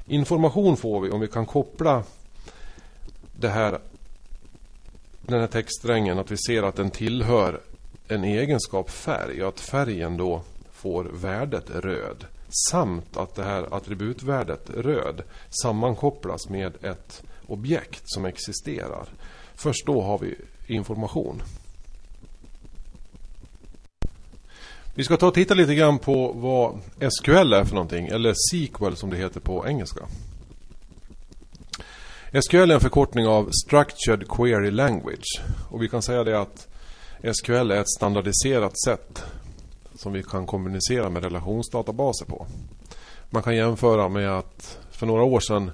Information 0.06 0.78
får 0.78 1.02
vi 1.02 1.10
om 1.10 1.20
vi 1.20 1.28
kan 1.28 1.46
koppla 1.46 2.04
det 3.40 3.50
här 3.50 3.80
den 5.22 5.40
här 5.40 5.48
textsträngen 5.48 6.20
att 6.20 6.32
vi 6.32 6.38
ser 6.38 6.64
att 6.64 6.76
den 6.76 6.92
tillhör 6.92 7.62
en 8.08 8.24
egenskap 8.24 8.90
färg 8.90 9.44
och 9.44 9.50
att 9.50 9.60
färgen 9.60 10.18
då 10.18 10.42
får 10.72 11.04
värdet 11.04 11.70
röd. 11.70 12.26
Samt 12.70 13.18
att 13.18 13.36
det 13.36 13.44
här 13.44 13.68
attributvärdet 13.72 14.70
röd 14.70 15.22
sammankopplas 15.64 16.50
med 16.50 16.86
ett 16.86 17.24
objekt 17.48 18.02
som 18.06 18.26
existerar. 18.26 19.06
Först 19.56 19.86
då 19.86 20.02
har 20.02 20.20
vi 20.20 20.36
information. 20.68 21.42
Vi 24.96 25.04
ska 25.04 25.18
ta 25.18 25.28
och 25.28 25.34
titta 25.34 25.54
lite 25.54 25.76
grann 25.76 26.00
på 26.00 26.32
vad 26.32 26.80
SQL 27.12 27.54
är 27.54 27.64
för 27.64 27.76
någonting, 27.76 28.08
eller 28.08 28.34
SQL 28.34 28.96
som 28.96 29.10
det 29.10 29.18
heter 29.18 29.40
på 29.40 29.68
engelska. 29.68 30.06
SQL 32.42 32.72
är 32.72 32.74
en 32.74 32.80
förkortning 32.80 33.28
av 33.28 33.50
Structured 33.66 34.28
Query 34.28 34.72
Language. 34.72 35.42
Och 35.70 35.84
vi 35.84 35.90
kan 35.90 36.02
säga 36.02 36.24
det 36.24 36.42
att 36.42 36.68
SQL 37.32 37.72
är 37.72 37.82
ett 37.82 37.90
standardiserat 37.90 38.82
sätt 38.86 39.24
som 39.96 40.14
vi 40.14 40.24
kan 40.24 40.46
kommunicera 40.46 41.10
med 41.10 41.24
relationsdatabaser 41.24 42.26
på. 42.26 42.46
Man 43.30 43.44
kan 43.44 43.56
jämföra 43.56 44.10
med 44.10 44.38
att 44.38 44.80
för 44.92 45.06
några 45.06 45.24
år 45.24 45.40
sedan 45.40 45.72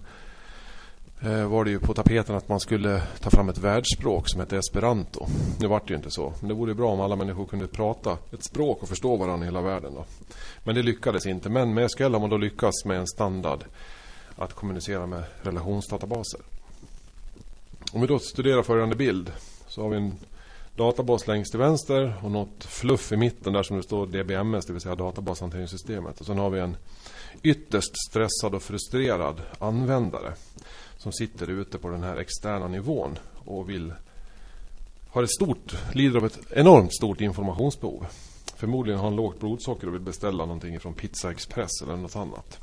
eh, 1.22 1.50
var 1.50 1.66
det 1.66 1.72
ju 1.72 1.80
på 1.80 1.94
tapeten 1.94 2.36
att 2.36 2.50
man 2.50 2.60
skulle 2.60 3.02
ta 3.22 3.30
fram 3.30 3.50
ett 3.50 3.58
världsspråk 3.58 4.30
som 4.30 4.40
hette 4.40 4.58
esperanto. 4.58 5.26
Nu 5.60 5.68
vart 5.68 5.88
det 5.88 5.92
ju 5.92 5.98
inte 5.98 6.12
så. 6.12 6.34
Men 6.40 6.50
det 6.50 6.54
vore 6.54 6.74
bra 6.74 6.92
om 6.92 7.02
alla 7.02 7.16
människor 7.16 7.46
kunde 7.46 7.68
prata 7.68 8.18
ett 8.32 8.44
språk 8.44 8.84
och 8.84 8.90
förstå 8.90 9.16
varandra 9.16 9.46
i 9.46 9.48
hela 9.48 9.62
världen. 9.62 9.94
Då. 9.94 10.06
Men 10.64 10.76
det 10.76 10.82
lyckades 10.82 11.26
inte. 11.26 11.50
Men 11.50 11.74
med 11.74 11.92
SQL 11.92 12.14
har 12.14 12.20
man 12.20 12.30
då 12.30 12.38
lyckats 12.38 12.86
med 12.86 12.98
en 12.98 13.08
standard 13.08 13.64
att 14.36 14.54
kommunicera 14.54 15.06
med 15.06 15.24
relationsdatabaser. 15.42 16.42
Om 17.92 18.02
vi 18.02 18.08
då 18.08 18.20
studerar 18.20 18.64
följande 18.64 18.96
bild 18.96 19.32
så 19.68 19.82
har 19.82 19.90
vi 19.90 19.98
en 19.98 20.14
databas 20.80 21.28
längst 21.28 21.52
till 21.52 21.60
vänster 21.60 22.14
och 22.24 22.32
något 22.32 22.64
fluff 22.64 23.12
i 23.12 23.18
mitten 23.18 23.54
där 23.54 23.64
som 23.64 23.78
det 23.78 23.84
står 23.84 24.06
DBMS, 24.06 24.66
det 24.66 24.74
vill 24.74 24.82
säga 24.82 24.96
databashanteringssystemet. 24.96 26.20
Och 26.20 26.26
sen 26.26 26.38
har 26.38 26.50
vi 26.50 26.60
en 26.60 26.78
ytterst 27.44 27.92
stressad 28.10 28.56
och 28.56 28.64
frustrerad 28.64 29.42
användare 29.60 30.34
som 30.98 31.12
sitter 31.12 31.50
ute 31.50 31.78
på 31.78 31.90
den 31.90 32.04
här 32.04 32.18
externa 32.18 32.68
nivån 32.68 33.20
och 33.46 33.70
vill 33.70 33.94
har 35.10 35.24
ett 35.24 35.32
stort, 35.32 35.76
lider 35.94 36.18
av 36.18 36.26
ett 36.26 36.40
enormt 36.52 36.96
stort 36.96 37.22
informationsbehov. 37.22 38.06
Förmodligen 38.56 39.00
har 39.00 39.08
han 39.08 39.16
lågt 39.16 39.40
blodsocker 39.40 39.88
och 39.88 39.94
vill 39.94 40.02
beställa 40.02 40.46
någonting 40.46 40.80
från 40.80 40.94
Pizza 40.94 41.32
Express 41.32 41.82
eller 41.84 41.96
något 41.96 42.16
annat. 42.16 42.60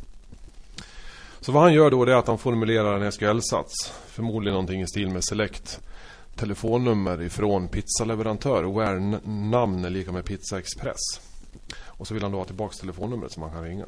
Så 1.40 1.52
vad 1.52 1.62
han 1.62 1.72
gör 1.72 1.90
då 1.90 2.02
är 2.02 2.14
att 2.14 2.26
han 2.26 2.38
formulerar 2.38 3.00
en 3.00 3.12
SQL-sats. 3.12 3.92
Förmodligen 4.06 4.52
någonting 4.52 4.82
i 4.82 4.86
stil 4.86 5.10
med 5.10 5.24
select 5.24 5.80
telefonnummer 6.36 7.22
ifrån 7.22 7.68
pizzaleverantör 7.68 8.64
Ware-namn 8.64 9.84
är 9.84 9.90
lika 9.90 10.12
med 10.12 10.24
Pizza 10.24 10.58
Express. 10.58 11.20
Och 11.84 12.06
så 12.06 12.14
vill 12.14 12.22
han 12.22 12.32
då 12.32 12.38
ha 12.38 12.44
tillbaka 12.44 12.74
telefonnumret 12.74 13.32
som 13.32 13.40
man 13.40 13.50
kan 13.50 13.62
ringa. 13.62 13.86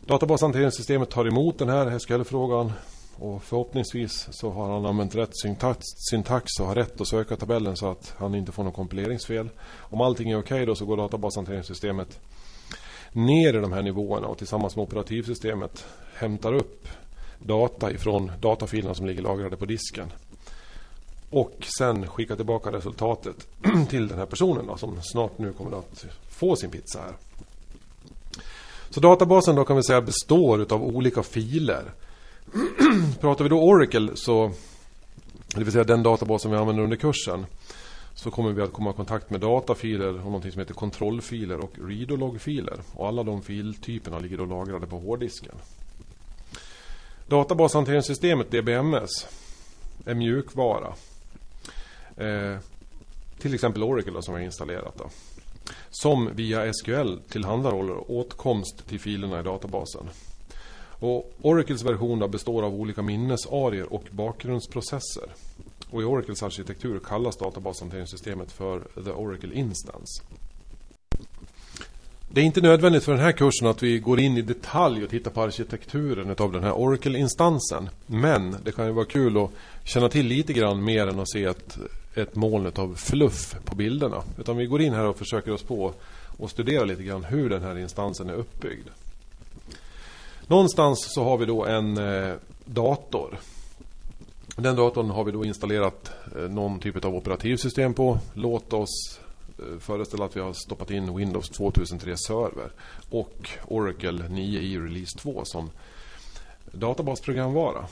Databashanteringssystemet 0.00 1.10
tar 1.10 1.26
emot 1.26 1.58
den 1.58 1.68
här 1.68 1.98
SQL-frågan 1.98 2.72
och 3.18 3.42
förhoppningsvis 3.42 4.28
så 4.30 4.50
har 4.50 4.72
han 4.72 4.86
använt 4.86 5.14
rätt 5.14 5.30
syntax, 5.32 5.80
syntax 6.10 6.60
och 6.60 6.66
har 6.66 6.74
rätt 6.74 7.00
att 7.00 7.08
söka 7.08 7.36
tabellen 7.36 7.76
så 7.76 7.90
att 7.90 8.14
han 8.18 8.34
inte 8.34 8.52
får 8.52 8.64
något 8.64 8.74
kompileringsfel. 8.74 9.48
Om 9.78 10.00
allting 10.00 10.30
är 10.30 10.38
okej 10.38 10.54
okay 10.54 10.66
då 10.66 10.74
så 10.74 10.86
går 10.86 10.96
databashanteringssystemet 10.96 12.20
ner 13.12 13.54
i 13.54 13.60
de 13.60 13.72
här 13.72 13.82
nivåerna 13.82 14.26
och 14.26 14.38
tillsammans 14.38 14.76
med 14.76 14.82
operativsystemet 14.82 15.86
hämtar 16.14 16.52
upp 16.52 16.88
data 17.38 17.90
ifrån 17.90 18.32
datafilerna 18.40 18.94
som 18.94 19.06
ligger 19.06 19.22
lagrade 19.22 19.56
på 19.56 19.64
disken. 19.64 20.12
Och 21.30 21.66
sen 21.78 22.06
skicka 22.06 22.36
tillbaka 22.36 22.72
resultatet 22.72 23.48
till 23.88 24.08
den 24.08 24.18
här 24.18 24.26
personen 24.26 24.66
då, 24.66 24.76
som 24.76 24.98
snart 25.02 25.38
nu 25.38 25.52
kommer 25.52 25.78
att 25.78 26.04
få 26.30 26.56
sin 26.56 26.70
pizza 26.70 27.00
här. 27.00 27.14
Så 28.90 29.00
databasen 29.00 29.56
då 29.56 29.64
kan 29.64 29.76
vi 29.76 29.82
säga 29.82 30.00
består 30.00 30.72
av 30.72 30.82
olika 30.82 31.22
filer. 31.22 31.92
Pratar 33.20 33.44
vi 33.44 33.48
då 33.48 33.62
Oracle 33.62 34.10
så 34.14 34.52
det 35.54 35.64
vill 35.64 35.72
säga 35.72 35.84
den 35.84 36.02
databasen 36.02 36.50
vi 36.50 36.56
använder 36.56 36.82
under 36.82 36.96
kursen 36.96 37.46
så 38.14 38.30
kommer 38.30 38.52
vi 38.52 38.62
att 38.62 38.72
komma 38.72 38.90
i 38.90 38.92
kontakt 38.92 39.30
med 39.30 39.40
datafiler 39.40 40.26
och 40.26 40.32
något 40.32 40.52
som 40.52 40.60
heter 40.60 40.74
kontrollfiler 40.74 41.58
och 41.58 41.72
read 41.88 42.10
och 42.10 42.18
logfiler. 42.18 42.80
Och 42.94 43.08
alla 43.08 43.22
de 43.22 43.42
filtyperna 43.42 44.18
ligger 44.18 44.36
då 44.36 44.44
lagrade 44.44 44.86
på 44.86 44.98
hårddisken. 44.98 45.54
Databashanteringssystemet 47.26 48.50
DBMS 48.50 49.26
är 50.04 50.14
mjukvara. 50.14 50.94
Eh, 52.16 52.58
till 53.38 53.54
exempel 53.54 53.82
Oracle 53.82 54.12
då, 54.12 54.22
som 54.22 54.34
är 54.34 54.40
installerat. 54.40 54.94
Då, 54.98 55.10
som 55.90 56.30
via 56.34 56.72
SQL 56.72 57.16
tillhandahåller 57.28 58.10
åtkomst 58.10 58.88
till 58.88 59.00
filerna 59.00 59.40
i 59.40 59.42
databasen. 59.42 60.08
Och 60.98 61.32
Oracles 61.42 61.82
version 61.82 62.30
består 62.30 62.62
av 62.62 62.74
olika 62.74 63.02
minnesarier 63.02 63.92
och 63.92 64.04
bakgrundsprocesser. 64.10 65.30
Och 65.90 66.02
i 66.02 66.04
Oracles 66.04 66.42
arkitektur 66.42 66.98
kallas 66.98 67.36
databashanteringssystemet 67.36 68.52
för 68.52 68.80
The 69.04 69.10
Oracle 69.10 69.54
Instance. 69.54 70.22
Det 72.30 72.40
är 72.40 72.44
inte 72.44 72.60
nödvändigt 72.60 73.04
för 73.04 73.12
den 73.12 73.20
här 73.20 73.32
kursen 73.32 73.68
att 73.68 73.82
vi 73.82 73.98
går 73.98 74.20
in 74.20 74.36
i 74.36 74.42
detalj 74.42 75.04
och 75.04 75.10
tittar 75.10 75.30
på 75.30 75.42
arkitekturen 75.42 76.34
av 76.38 76.52
den 76.52 76.64
här 76.64 76.72
Oracle-instansen. 76.72 77.88
Men 78.06 78.56
det 78.64 78.72
kan 78.72 78.86
ju 78.86 78.92
vara 78.92 79.04
kul 79.04 79.36
att 79.36 79.50
känna 79.84 80.08
till 80.08 80.26
lite 80.26 80.52
grann 80.52 80.84
mer 80.84 81.06
än 81.06 81.20
att 81.20 81.30
se 81.30 81.44
ett, 81.44 81.78
ett 82.16 82.34
moln 82.34 82.72
av 82.76 82.94
fluff 82.94 83.56
på 83.64 83.76
bilderna. 83.76 84.22
Utan 84.38 84.56
vi 84.56 84.66
går 84.66 84.80
in 84.80 84.92
här 84.92 85.06
och 85.06 85.18
försöker 85.18 85.52
oss 85.52 85.62
på 85.62 85.92
och 86.38 86.50
studera 86.50 86.84
lite 86.84 87.02
grann 87.02 87.24
hur 87.24 87.50
den 87.50 87.62
här 87.62 87.78
instansen 87.78 88.28
är 88.28 88.34
uppbyggd. 88.34 88.88
Någonstans 90.46 91.14
så 91.14 91.24
har 91.24 91.38
vi 91.38 91.46
då 91.46 91.64
en 91.64 91.98
eh, 91.98 92.34
dator. 92.64 93.38
Den 94.56 94.76
datorn 94.76 95.10
har 95.10 95.24
vi 95.24 95.32
då 95.32 95.44
installerat 95.44 96.12
eh, 96.36 96.42
någon 96.42 96.80
typ 96.80 97.04
av 97.04 97.14
operativsystem 97.14 97.94
på. 97.94 98.18
Låt 98.34 98.72
oss 98.72 99.20
eh, 99.58 99.78
föreställa 99.78 100.24
att 100.24 100.36
vi 100.36 100.40
har 100.40 100.52
stoppat 100.52 100.90
in 100.90 101.16
Windows 101.16 101.48
2003 101.48 102.16
Server 102.16 102.70
och 103.10 103.50
Oracle 103.68 104.28
9 104.28 104.60
i 104.60 104.78
Release 104.78 105.18
2 105.18 105.42
som 105.44 105.70
databasprogramvara. 106.72 107.86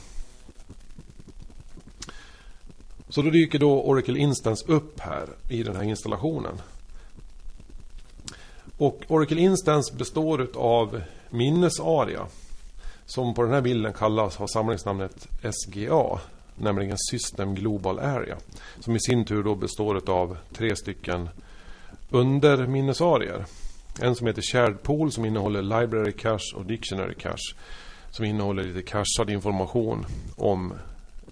Så 3.09 3.21
då 3.21 3.29
dyker 3.29 3.59
då 3.59 3.81
Oracle 3.81 4.19
Instance 4.19 4.65
upp 4.67 4.99
här 4.99 5.29
i 5.49 5.63
den 5.63 5.75
här 5.75 5.83
installationen. 5.83 6.61
Och 8.77 9.03
Oracle 9.07 9.41
Instance 9.41 9.95
består 9.95 10.47
av 10.55 11.01
minnesaria 11.29 12.27
som 13.05 13.33
på 13.33 13.43
den 13.43 13.53
här 13.53 13.61
bilden 13.61 13.93
kallas, 13.93 14.37
har 14.37 14.47
samlingsnamnet 14.47 15.27
SGA, 15.51 16.19
nämligen 16.55 16.97
System 17.11 17.55
Global 17.55 17.99
Area, 17.99 18.37
som 18.79 18.95
i 18.95 18.99
sin 18.99 19.25
tur 19.25 19.43
då 19.43 19.55
består 19.55 20.09
av 20.09 20.37
tre 20.53 20.75
stycken 20.75 21.29
underminnesarier. 22.09 23.45
En 24.01 24.15
som 24.15 24.27
heter 24.27 24.41
Shared 24.41 24.83
Pool 24.83 25.11
som 25.11 25.25
innehåller 25.25 25.61
Library 25.61 26.11
Cache 26.11 26.55
och 26.55 26.65
Dictionary 26.65 27.15
Cache 27.15 27.55
som 28.11 28.25
innehåller 28.25 28.63
lite 28.63 28.81
cachad 28.81 29.29
information 29.29 30.05
om 30.35 30.73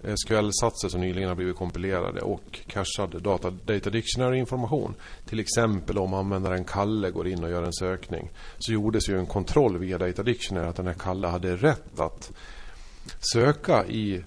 SQL-satser 0.04 0.88
som 0.88 1.00
nyligen 1.00 1.28
har 1.28 1.36
blivit 1.36 1.56
kompilerade 1.56 2.20
och 2.20 2.60
cachad 2.66 3.22
data, 3.22 3.50
data 3.50 3.90
dictionary-information. 3.90 4.94
Till 5.26 5.40
exempel 5.40 5.98
om 5.98 6.14
användaren 6.14 6.64
Kalle 6.64 7.10
går 7.10 7.28
in 7.28 7.44
och 7.44 7.50
gör 7.50 7.62
en 7.62 7.72
sökning 7.72 8.30
så 8.58 8.72
gjordes 8.72 9.08
ju 9.08 9.18
en 9.18 9.26
kontroll 9.26 9.78
via 9.78 9.98
data 9.98 10.22
dictionary 10.22 10.68
att 10.68 10.76
den 10.76 10.86
här 10.86 10.94
Kalle 10.94 11.26
hade 11.26 11.56
rätt 11.56 12.00
att 12.00 12.32
söka 13.32 13.86
i 13.86 14.24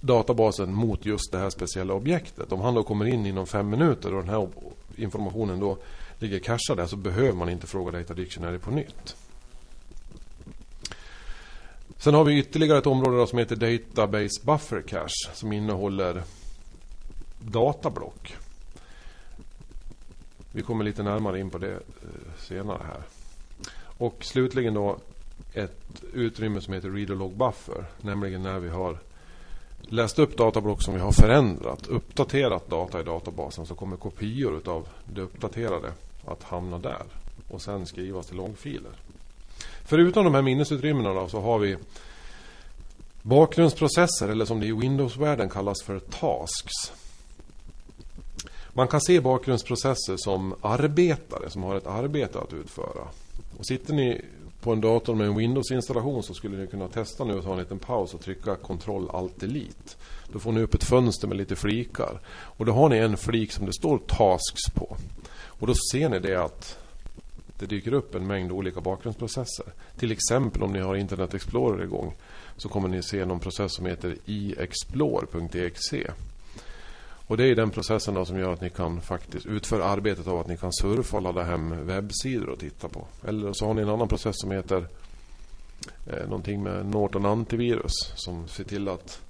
databasen 0.00 0.74
mot 0.74 1.06
just 1.06 1.32
det 1.32 1.38
här 1.38 1.50
speciella 1.50 1.94
objektet. 1.94 2.52
Om 2.52 2.60
han 2.60 2.74
då 2.74 2.82
kommer 2.82 3.04
in 3.04 3.26
inom 3.26 3.46
fem 3.46 3.70
minuter 3.70 4.14
och 4.14 4.20
den 4.24 4.34
här 4.34 4.48
informationen 4.96 5.60
då 5.60 5.78
ligger 6.18 6.38
cashad 6.38 6.76
där 6.76 6.86
så 6.86 6.96
behöver 6.96 7.32
man 7.32 7.48
inte 7.48 7.66
fråga 7.66 7.98
Data 7.98 8.14
Dictionary 8.14 8.58
på 8.58 8.70
nytt. 8.70 9.16
Sen 11.98 12.14
har 12.14 12.24
vi 12.24 12.38
ytterligare 12.38 12.78
ett 12.78 12.86
område 12.86 13.26
som 13.26 13.38
heter 13.38 13.56
Database 13.56 14.40
Buffer 14.44 14.82
Cache 14.82 15.34
som 15.34 15.52
innehåller 15.52 16.22
datablock. 17.38 18.36
Vi 20.52 20.62
kommer 20.62 20.84
lite 20.84 21.02
närmare 21.02 21.40
in 21.40 21.50
på 21.50 21.58
det 21.58 21.72
eh, 21.72 21.78
senare 22.38 22.82
här. 22.86 23.02
Och 23.82 24.24
slutligen 24.24 24.74
då 24.74 24.98
ett 25.54 26.02
utrymme 26.12 26.60
som 26.60 26.74
heter 26.74 26.90
Reader 26.90 27.14
Log 27.14 27.36
Buffer. 27.36 27.84
Nämligen 28.00 28.42
när 28.42 28.58
vi 28.58 28.68
har 28.68 28.98
läst 29.80 30.18
upp 30.18 30.36
datablock 30.36 30.82
som 30.82 30.94
vi 30.94 31.00
har 31.00 31.12
förändrat, 31.12 31.86
uppdaterat 31.86 32.70
data 32.70 33.00
i 33.00 33.04
databasen 33.04 33.66
så 33.66 33.74
kommer 33.74 33.96
kopior 33.96 34.68
av 34.68 34.88
det 35.04 35.20
uppdaterade 35.20 35.92
att 36.26 36.42
hamna 36.42 36.78
där 36.78 37.02
och 37.48 37.62
sen 37.62 37.86
skrivas 37.86 38.26
till 38.26 38.36
långfiler. 38.36 38.92
Förutom 39.88 40.24
de 40.24 40.34
här 40.34 40.42
minnesutrymmena 40.42 41.14
då, 41.14 41.28
så 41.28 41.40
har 41.40 41.58
vi 41.58 41.76
bakgrundsprocesser 43.22 44.28
eller 44.28 44.44
som 44.44 44.60
det 44.60 44.66
i 44.66 44.72
Windows-världen 44.72 45.48
kallas 45.48 45.82
för 45.82 45.98
tasks. 45.98 46.92
Man 48.72 48.88
kan 48.88 49.00
se 49.00 49.20
bakgrundsprocesser 49.20 50.16
som 50.16 50.54
arbetare 50.60 51.50
som 51.50 51.62
har 51.62 51.76
ett 51.76 51.86
arbete 51.86 52.38
att 52.38 52.52
utföra. 52.52 53.08
Och 53.58 53.66
sitter 53.66 53.94
ni 53.94 54.20
på 54.60 54.72
en 54.72 54.80
dator 54.80 55.14
med 55.14 55.26
en 55.26 55.36
Windows-installation 55.36 56.22
så 56.22 56.34
skulle 56.34 56.56
ni 56.56 56.66
kunna 56.66 56.88
testa 56.88 57.24
nu 57.24 57.38
att 57.38 57.44
ta 57.44 57.52
en 57.52 57.58
liten 57.58 57.78
paus 57.78 58.14
och 58.14 58.20
trycka 58.20 58.56
Ctrl 58.56 59.10
Alt 59.10 59.40
Delete. 59.40 59.96
Då 60.32 60.38
får 60.38 60.52
ni 60.52 60.60
upp 60.60 60.74
ett 60.74 60.84
fönster 60.84 61.28
med 61.28 61.36
lite 61.36 61.56
flikar. 61.56 62.20
Och 62.28 62.66
då 62.66 62.72
har 62.72 62.88
ni 62.88 62.96
en 62.96 63.16
flik 63.16 63.52
som 63.52 63.66
det 63.66 63.72
står 63.72 63.98
Tasks 63.98 64.70
på. 64.74 64.96
Och 65.30 65.66
då 65.66 65.74
ser 65.92 66.08
ni 66.08 66.18
det 66.18 66.44
att 66.44 66.78
det 67.58 67.66
dyker 67.66 67.92
upp 67.92 68.14
en 68.14 68.26
mängd 68.26 68.52
olika 68.52 68.80
bakgrundsprocesser. 68.80 69.66
Till 69.96 70.12
exempel 70.12 70.62
om 70.62 70.72
ni 70.72 70.80
har 70.80 70.96
Internet 70.96 71.34
Explorer 71.34 71.84
igång 71.84 72.14
så 72.56 72.68
kommer 72.68 72.88
ni 72.88 73.02
se 73.02 73.24
någon 73.24 73.40
process 73.40 73.74
som 73.74 73.86
heter 73.86 74.16
iexplore.exe. 74.24 75.96
E. 75.96 76.10
Och 77.28 77.36
det 77.36 77.44
är 77.44 77.54
den 77.54 77.70
processen 77.70 78.14
då 78.14 78.24
som 78.24 78.38
gör 78.38 78.52
att 78.52 78.60
ni 78.60 78.70
kan 78.70 79.00
faktiskt 79.00 79.46
utföra 79.46 79.84
arbetet 79.84 80.26
av 80.26 80.38
att 80.38 80.48
ni 80.48 80.56
kan 80.56 80.72
surfa 80.72 81.16
och 81.16 81.22
ladda 81.22 81.42
hem 81.42 81.86
webbsidor 81.86 82.48
och 82.48 82.58
titta 82.58 82.88
på. 82.88 83.06
Eller 83.26 83.52
så 83.52 83.66
har 83.66 83.74
ni 83.74 83.82
en 83.82 83.88
annan 83.88 84.08
process 84.08 84.34
som 84.38 84.50
heter 84.50 84.86
eh, 86.06 86.24
någonting 86.24 86.62
med 86.62 86.86
Norton 86.86 87.26
Antivirus 87.26 87.92
som 88.16 88.48
ser 88.48 88.64
till 88.64 88.88
att 88.88 89.20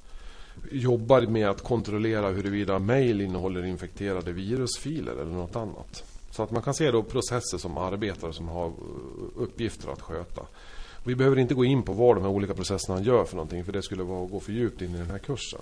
jobbar 0.72 1.20
med 1.20 1.48
att 1.48 1.62
kontrollera 1.62 2.28
huruvida 2.28 2.78
mail 2.78 3.20
innehåller 3.20 3.64
infekterade 3.64 4.32
virusfiler 4.32 5.12
eller 5.12 5.32
något 5.32 5.56
annat. 5.56 6.17
Så 6.38 6.42
att 6.42 6.50
man 6.50 6.62
kan 6.62 6.74
se 6.74 6.90
då 6.90 7.02
processer 7.02 7.58
som 7.58 7.78
arbetare 7.78 8.32
som 8.32 8.48
har 8.48 8.66
eh, 8.66 8.72
uppgifter 9.36 9.88
att 9.88 10.02
sköta. 10.02 10.42
Vi 11.04 11.14
behöver 11.14 11.38
inte 11.38 11.54
gå 11.54 11.64
in 11.64 11.82
på 11.82 11.92
vad 11.92 12.16
de 12.16 12.22
här 12.22 12.30
olika 12.30 12.54
processerna 12.54 13.00
gör 13.00 13.24
för 13.24 13.36
någonting 13.36 13.64
för 13.64 13.72
det 13.72 13.82
skulle 13.82 14.02
vara 14.02 14.24
att 14.24 14.30
gå 14.30 14.40
för 14.40 14.52
djupt 14.52 14.82
in 14.82 14.94
i 14.94 14.98
den 14.98 15.10
här 15.10 15.18
kursen. 15.18 15.60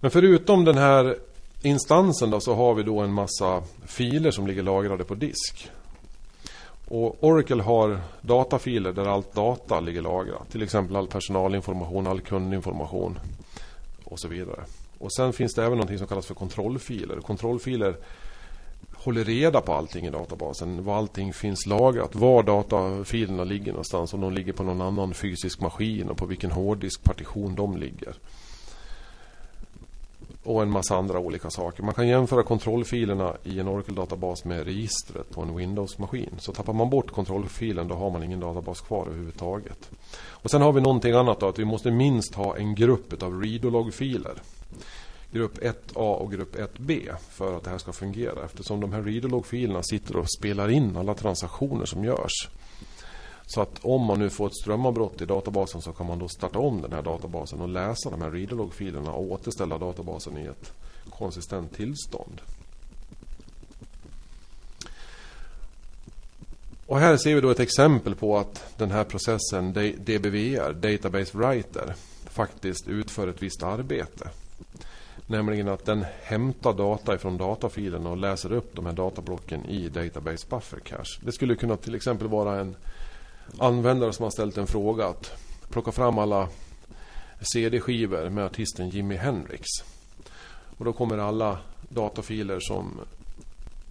Men 0.00 0.10
förutom 0.10 0.64
den 0.64 0.78
här 0.78 1.18
instansen 1.62 2.30
då, 2.30 2.40
så 2.40 2.54
har 2.54 2.74
vi 2.74 2.82
då 2.82 3.00
en 3.00 3.12
massa 3.12 3.62
filer 3.86 4.30
som 4.30 4.46
ligger 4.46 4.62
lagrade 4.62 5.04
på 5.04 5.14
disk. 5.14 5.70
Och 6.88 7.24
Oracle 7.24 7.62
har 7.62 8.00
datafiler 8.20 8.92
där 8.92 9.04
allt 9.04 9.34
data 9.34 9.80
ligger 9.80 10.02
lagrat. 10.02 10.50
Till 10.50 10.62
exempel 10.62 10.96
all 10.96 11.06
personalinformation, 11.06 12.06
all 12.06 12.20
kundinformation 12.20 13.18
och 14.04 14.20
så 14.20 14.28
vidare. 14.28 14.64
Och 15.04 15.12
sen 15.12 15.32
finns 15.32 15.54
det 15.54 15.64
även 15.64 15.78
något 15.78 15.98
som 15.98 16.06
kallas 16.06 16.26
för 16.26 16.34
kontrollfiler. 16.34 17.20
Kontrollfiler 17.20 17.96
håller 18.94 19.24
reda 19.24 19.60
på 19.60 19.72
allting 19.72 20.06
i 20.06 20.10
databasen. 20.10 20.84
Var 20.84 20.96
allting 20.96 21.32
finns 21.32 21.66
lagrat. 21.66 22.14
Var 22.14 22.42
datafilerna 22.42 23.44
ligger 23.44 23.72
någonstans. 23.72 24.14
Om 24.14 24.20
de 24.20 24.32
ligger 24.32 24.52
på 24.52 24.62
någon 24.62 24.80
annan 24.80 25.14
fysisk 25.14 25.60
maskin 25.60 26.08
och 26.10 26.16
på 26.16 26.26
vilken 26.26 26.50
hårddiskpartition 26.50 27.54
de 27.54 27.76
ligger 27.76 28.14
och 30.44 30.62
en 30.62 30.70
massa 30.70 30.96
andra 30.96 31.18
olika 31.18 31.50
saker. 31.50 31.82
Man 31.82 31.94
kan 31.94 32.08
jämföra 32.08 32.42
kontrollfilerna 32.42 33.36
i 33.44 33.60
en 33.60 33.68
Oracle-databas 33.68 34.44
med 34.44 34.64
registret 34.64 35.30
på 35.30 35.42
en 35.42 35.56
Windows-maskin. 35.56 36.34
Så 36.38 36.52
tappar 36.52 36.72
man 36.72 36.90
bort 36.90 37.10
kontrollfilen 37.10 37.88
då 37.88 37.94
har 37.94 38.10
man 38.10 38.22
ingen 38.22 38.40
databas 38.40 38.80
kvar 38.80 39.06
överhuvudtaget. 39.06 39.90
Och 40.28 40.50
Sen 40.50 40.62
har 40.62 40.72
vi 40.72 40.80
någonting 40.80 41.12
annat 41.12 41.40
då, 41.40 41.48
att 41.48 41.58
vi 41.58 41.64
måste 41.64 41.90
minst 41.90 42.34
ha 42.34 42.56
en 42.56 42.74
grupp 42.74 43.22
av 43.22 43.42
readolog-filer. 43.42 44.34
Grupp 45.30 45.58
1A 45.58 46.14
och 46.14 46.32
grupp 46.32 46.56
1B 46.56 47.16
för 47.30 47.56
att 47.56 47.64
det 47.64 47.70
här 47.70 47.78
ska 47.78 47.92
fungera. 47.92 48.44
Eftersom 48.44 48.80
de 48.80 48.92
här 48.92 49.02
readolog-filerna 49.02 49.82
sitter 49.82 50.16
och 50.16 50.30
spelar 50.30 50.68
in 50.68 50.96
alla 50.96 51.14
transaktioner 51.14 51.86
som 51.86 52.04
görs. 52.04 52.48
Så 53.46 53.60
att 53.60 53.78
om 53.82 54.02
man 54.02 54.18
nu 54.18 54.30
får 54.30 54.46
ett 54.46 54.56
strömavbrott 54.56 55.20
i 55.20 55.26
databasen 55.26 55.82
så 55.82 55.92
kan 55.92 56.06
man 56.06 56.18
då 56.18 56.28
starta 56.28 56.58
om 56.58 56.82
den 56.82 56.92
här 56.92 57.02
databasen 57.02 57.60
och 57.60 57.68
läsa 57.68 58.10
de 58.10 58.22
här 58.22 58.30
readerlog-filerna 58.30 59.12
och 59.12 59.32
återställa 59.32 59.78
databasen 59.78 60.38
i 60.38 60.44
ett 60.44 60.72
konsistent 61.10 61.76
tillstånd. 61.76 62.40
Och 66.86 66.98
här 66.98 67.16
ser 67.16 67.34
vi 67.34 67.40
då 67.40 67.50
ett 67.50 67.60
exempel 67.60 68.14
på 68.14 68.38
att 68.38 68.64
den 68.76 68.90
här 68.90 69.04
processen 69.04 69.72
DBVR, 69.72 70.72
Database 70.72 71.38
Writer, 71.38 71.94
faktiskt 72.24 72.88
utför 72.88 73.28
ett 73.28 73.42
visst 73.42 73.62
arbete. 73.62 74.30
Nämligen 75.26 75.68
att 75.68 75.84
den 75.84 76.04
hämtar 76.22 76.72
data 76.72 77.14
ifrån 77.14 77.36
datafilen 77.36 78.06
och 78.06 78.16
läser 78.16 78.52
upp 78.52 78.76
de 78.76 78.86
här 78.86 78.92
datablocken 78.92 79.64
i 79.66 79.88
Database 79.88 80.46
Buffer 80.50 80.80
Cache. 80.80 81.20
Det 81.20 81.32
skulle 81.32 81.54
kunna 81.54 81.76
till 81.76 81.94
exempel 81.94 82.28
vara 82.28 82.60
en 82.60 82.76
användare 83.58 84.12
som 84.12 84.22
har 84.22 84.30
ställt 84.30 84.58
en 84.58 84.66
fråga 84.66 85.06
att 85.06 85.32
plocka 85.68 85.92
fram 85.92 86.18
alla 86.18 86.48
CD-skivor 87.40 88.30
med 88.30 88.44
artisten 88.44 88.88
Jimi 88.88 89.16
Hendrix. 89.16 89.64
Och 90.78 90.84
då 90.84 90.92
kommer 90.92 91.18
alla 91.18 91.58
datafiler 91.88 92.58
som 92.60 93.00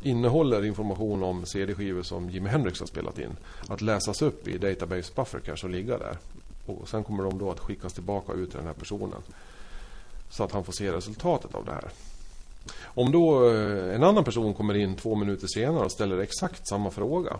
innehåller 0.03 0.65
information 0.65 1.23
om 1.23 1.45
CD-skivor 1.45 2.03
som 2.03 2.29
Jimi 2.29 2.49
Hendrix 2.49 2.79
har 2.79 2.87
spelat 2.87 3.19
in 3.19 3.35
att 3.67 3.81
läsas 3.81 4.21
upp 4.21 4.47
i 4.47 4.57
Database 4.57 5.13
Buffer 5.15 5.39
Cache 5.39 5.63
och 5.63 5.69
ligga 5.69 5.97
där. 5.97 6.17
Och 6.65 6.89
sen 6.89 7.03
kommer 7.03 7.23
de 7.23 7.37
då 7.37 7.51
att 7.51 7.59
skickas 7.59 7.93
tillbaka 7.93 8.33
ut 8.33 8.49
till 8.49 8.57
den 8.57 8.67
här 8.67 8.73
personen 8.73 9.21
så 10.33 10.43
att 10.43 10.51
han 10.51 10.63
får 10.63 10.73
se 10.73 10.91
resultatet 10.91 11.55
av 11.55 11.65
det 11.65 11.71
här. 11.71 11.89
Om 12.83 13.11
då 13.11 13.49
eh, 13.49 13.95
en 13.95 14.03
annan 14.03 14.23
person 14.23 14.53
kommer 14.53 14.73
in 14.73 14.95
två 14.95 15.15
minuter 15.15 15.47
senare 15.47 15.85
och 15.85 15.91
ställer 15.91 16.17
exakt 16.17 16.67
samma 16.67 16.91
fråga 16.91 17.37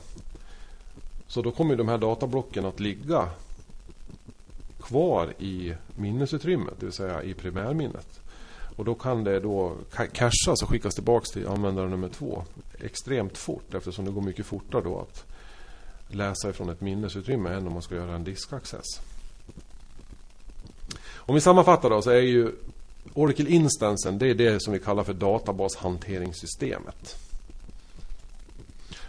så 1.27 1.41
då 1.41 1.51
kommer 1.51 1.75
de 1.75 1.87
här 1.87 1.97
datablocken 1.97 2.65
att 2.65 2.79
ligga 2.79 3.29
kvar 4.81 5.33
i 5.39 5.73
minnesutrymmet, 5.95 6.73
det 6.79 6.85
vill 6.85 6.93
säga 6.93 7.23
i 7.23 7.33
primärminnet. 7.33 8.19
Och 8.75 8.85
då 8.85 8.95
kan 8.95 9.23
det 9.23 9.39
då 9.39 9.75
cashas 10.13 10.63
och 10.63 10.69
skickas 10.69 10.95
tillbaka 10.95 11.25
till 11.25 11.47
användare 11.47 11.89
nummer 11.89 12.09
två 12.09 12.43
extremt 12.79 13.37
fort 13.37 13.73
eftersom 13.73 14.05
det 14.05 14.11
går 14.11 14.21
mycket 14.21 14.45
fortare 14.45 14.81
då 14.81 14.99
att 14.99 15.25
läsa 16.07 16.49
ifrån 16.49 16.69
ett 16.69 16.81
minnesutrymme 16.81 17.49
än 17.49 17.67
om 17.67 17.73
man 17.73 17.81
ska 17.81 17.95
göra 17.95 18.15
en 18.15 18.23
diskaccess. 18.23 18.85
Om 21.25 21.35
vi 21.35 21.41
sammanfattar 21.41 21.89
då 21.89 22.01
så 22.01 22.09
är 22.09 22.21
ju 22.21 22.51
Oracle 23.13 23.49
Instansen 23.49 24.17
det 24.17 24.29
är 24.29 24.35
det 24.35 24.63
som 24.63 24.73
vi 24.73 24.79
kallar 24.79 25.03
för 25.03 25.13
databashanteringssystemet. 25.13 27.15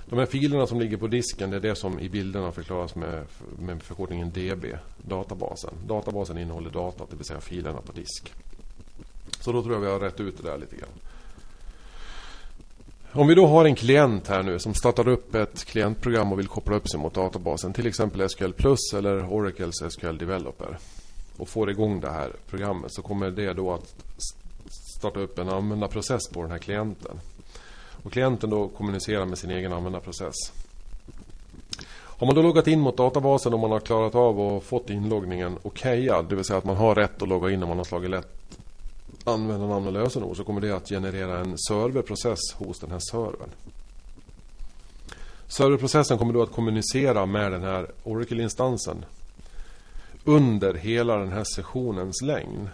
De 0.06 0.18
här 0.18 0.26
filerna 0.26 0.66
som 0.66 0.80
ligger 0.80 0.96
på 0.96 1.06
disken 1.06 1.50
det 1.50 1.56
är 1.56 1.60
det 1.60 1.74
som 1.74 2.00
i 2.00 2.08
bilderna 2.08 2.52
förklaras 2.52 2.94
med, 2.94 3.24
med 3.58 3.82
förkortningen 3.82 4.30
DB, 4.30 4.64
databasen. 5.02 5.74
Databasen 5.86 6.38
innehåller 6.38 6.70
data, 6.70 7.04
det 7.10 7.16
vill 7.16 7.26
säga 7.26 7.40
filerna 7.40 7.80
på 7.80 7.92
disk. 7.92 8.32
Så 9.40 9.52
då 9.52 9.62
tror 9.62 9.74
jag 9.74 9.80
vi 9.80 9.86
har 9.86 10.00
rätt 10.00 10.20
ut 10.20 10.42
det 10.42 10.50
där 10.50 10.58
lite 10.58 10.76
grann. 10.76 10.90
Om 13.12 13.26
vi 13.26 13.34
då 13.34 13.46
har 13.46 13.64
en 13.64 13.74
klient 13.74 14.28
här 14.28 14.42
nu 14.42 14.58
som 14.58 14.74
startar 14.74 15.08
upp 15.08 15.34
ett 15.34 15.64
klientprogram 15.64 16.32
och 16.32 16.38
vill 16.38 16.48
koppla 16.48 16.76
upp 16.76 16.90
sig 16.90 17.00
mot 17.00 17.14
databasen, 17.14 17.72
till 17.72 17.86
exempel 17.86 18.28
SQL 18.28 18.52
Plus 18.52 18.94
eller 18.94 19.32
Oracles 19.32 19.74
SQL 19.90 20.18
Developer 20.18 20.78
och 21.36 21.48
får 21.48 21.70
igång 21.70 22.00
det 22.00 22.10
här 22.10 22.32
programmet 22.46 22.92
så 22.92 23.02
kommer 23.02 23.30
det 23.30 23.52
då 23.52 23.72
att 23.72 23.94
starta 24.96 25.20
upp 25.20 25.38
en 25.38 25.48
användarprocess 25.48 26.28
på 26.28 26.42
den 26.42 26.50
här 26.50 26.58
klienten. 26.58 27.20
Och 28.02 28.12
klienten 28.12 28.50
då 28.50 28.68
kommunicerar 28.68 29.26
med 29.26 29.38
sin 29.38 29.50
egen 29.50 29.72
användarprocess. 29.72 30.34
Har 31.92 32.26
man 32.26 32.36
då 32.36 32.42
loggat 32.42 32.66
in 32.66 32.80
mot 32.80 32.96
databasen 32.96 33.54
och 33.54 33.60
man 33.60 33.70
har 33.70 33.80
klarat 33.80 34.14
av 34.14 34.40
och 34.40 34.64
fått 34.64 34.90
inloggningen 34.90 35.58
okejad, 35.62 36.26
det 36.28 36.34
vill 36.34 36.44
säga 36.44 36.58
att 36.58 36.64
man 36.64 36.76
har 36.76 36.94
rätt 36.94 37.22
att 37.22 37.28
logga 37.28 37.50
in 37.50 37.62
om 37.62 37.68
man 37.68 37.78
har 37.78 37.84
slagit 37.84 38.10
lätt 38.10 38.58
användarnamn 39.24 39.86
och 39.86 39.92
lösenord 39.92 40.36
så 40.36 40.44
kommer 40.44 40.60
det 40.60 40.70
att 40.70 40.88
generera 40.88 41.38
en 41.38 41.58
serverprocess 41.58 42.52
hos 42.54 42.78
den 42.78 42.90
här 42.90 42.98
servern. 42.98 43.50
Serverprocessen 45.46 46.18
kommer 46.18 46.32
då 46.32 46.42
att 46.42 46.52
kommunicera 46.52 47.26
med 47.26 47.52
den 47.52 47.62
här 47.62 47.90
Oracle-instansen 48.04 49.04
under 50.24 50.74
hela 50.74 51.16
den 51.16 51.32
här 51.32 51.44
sessionens 51.56 52.22
längd. 52.22 52.68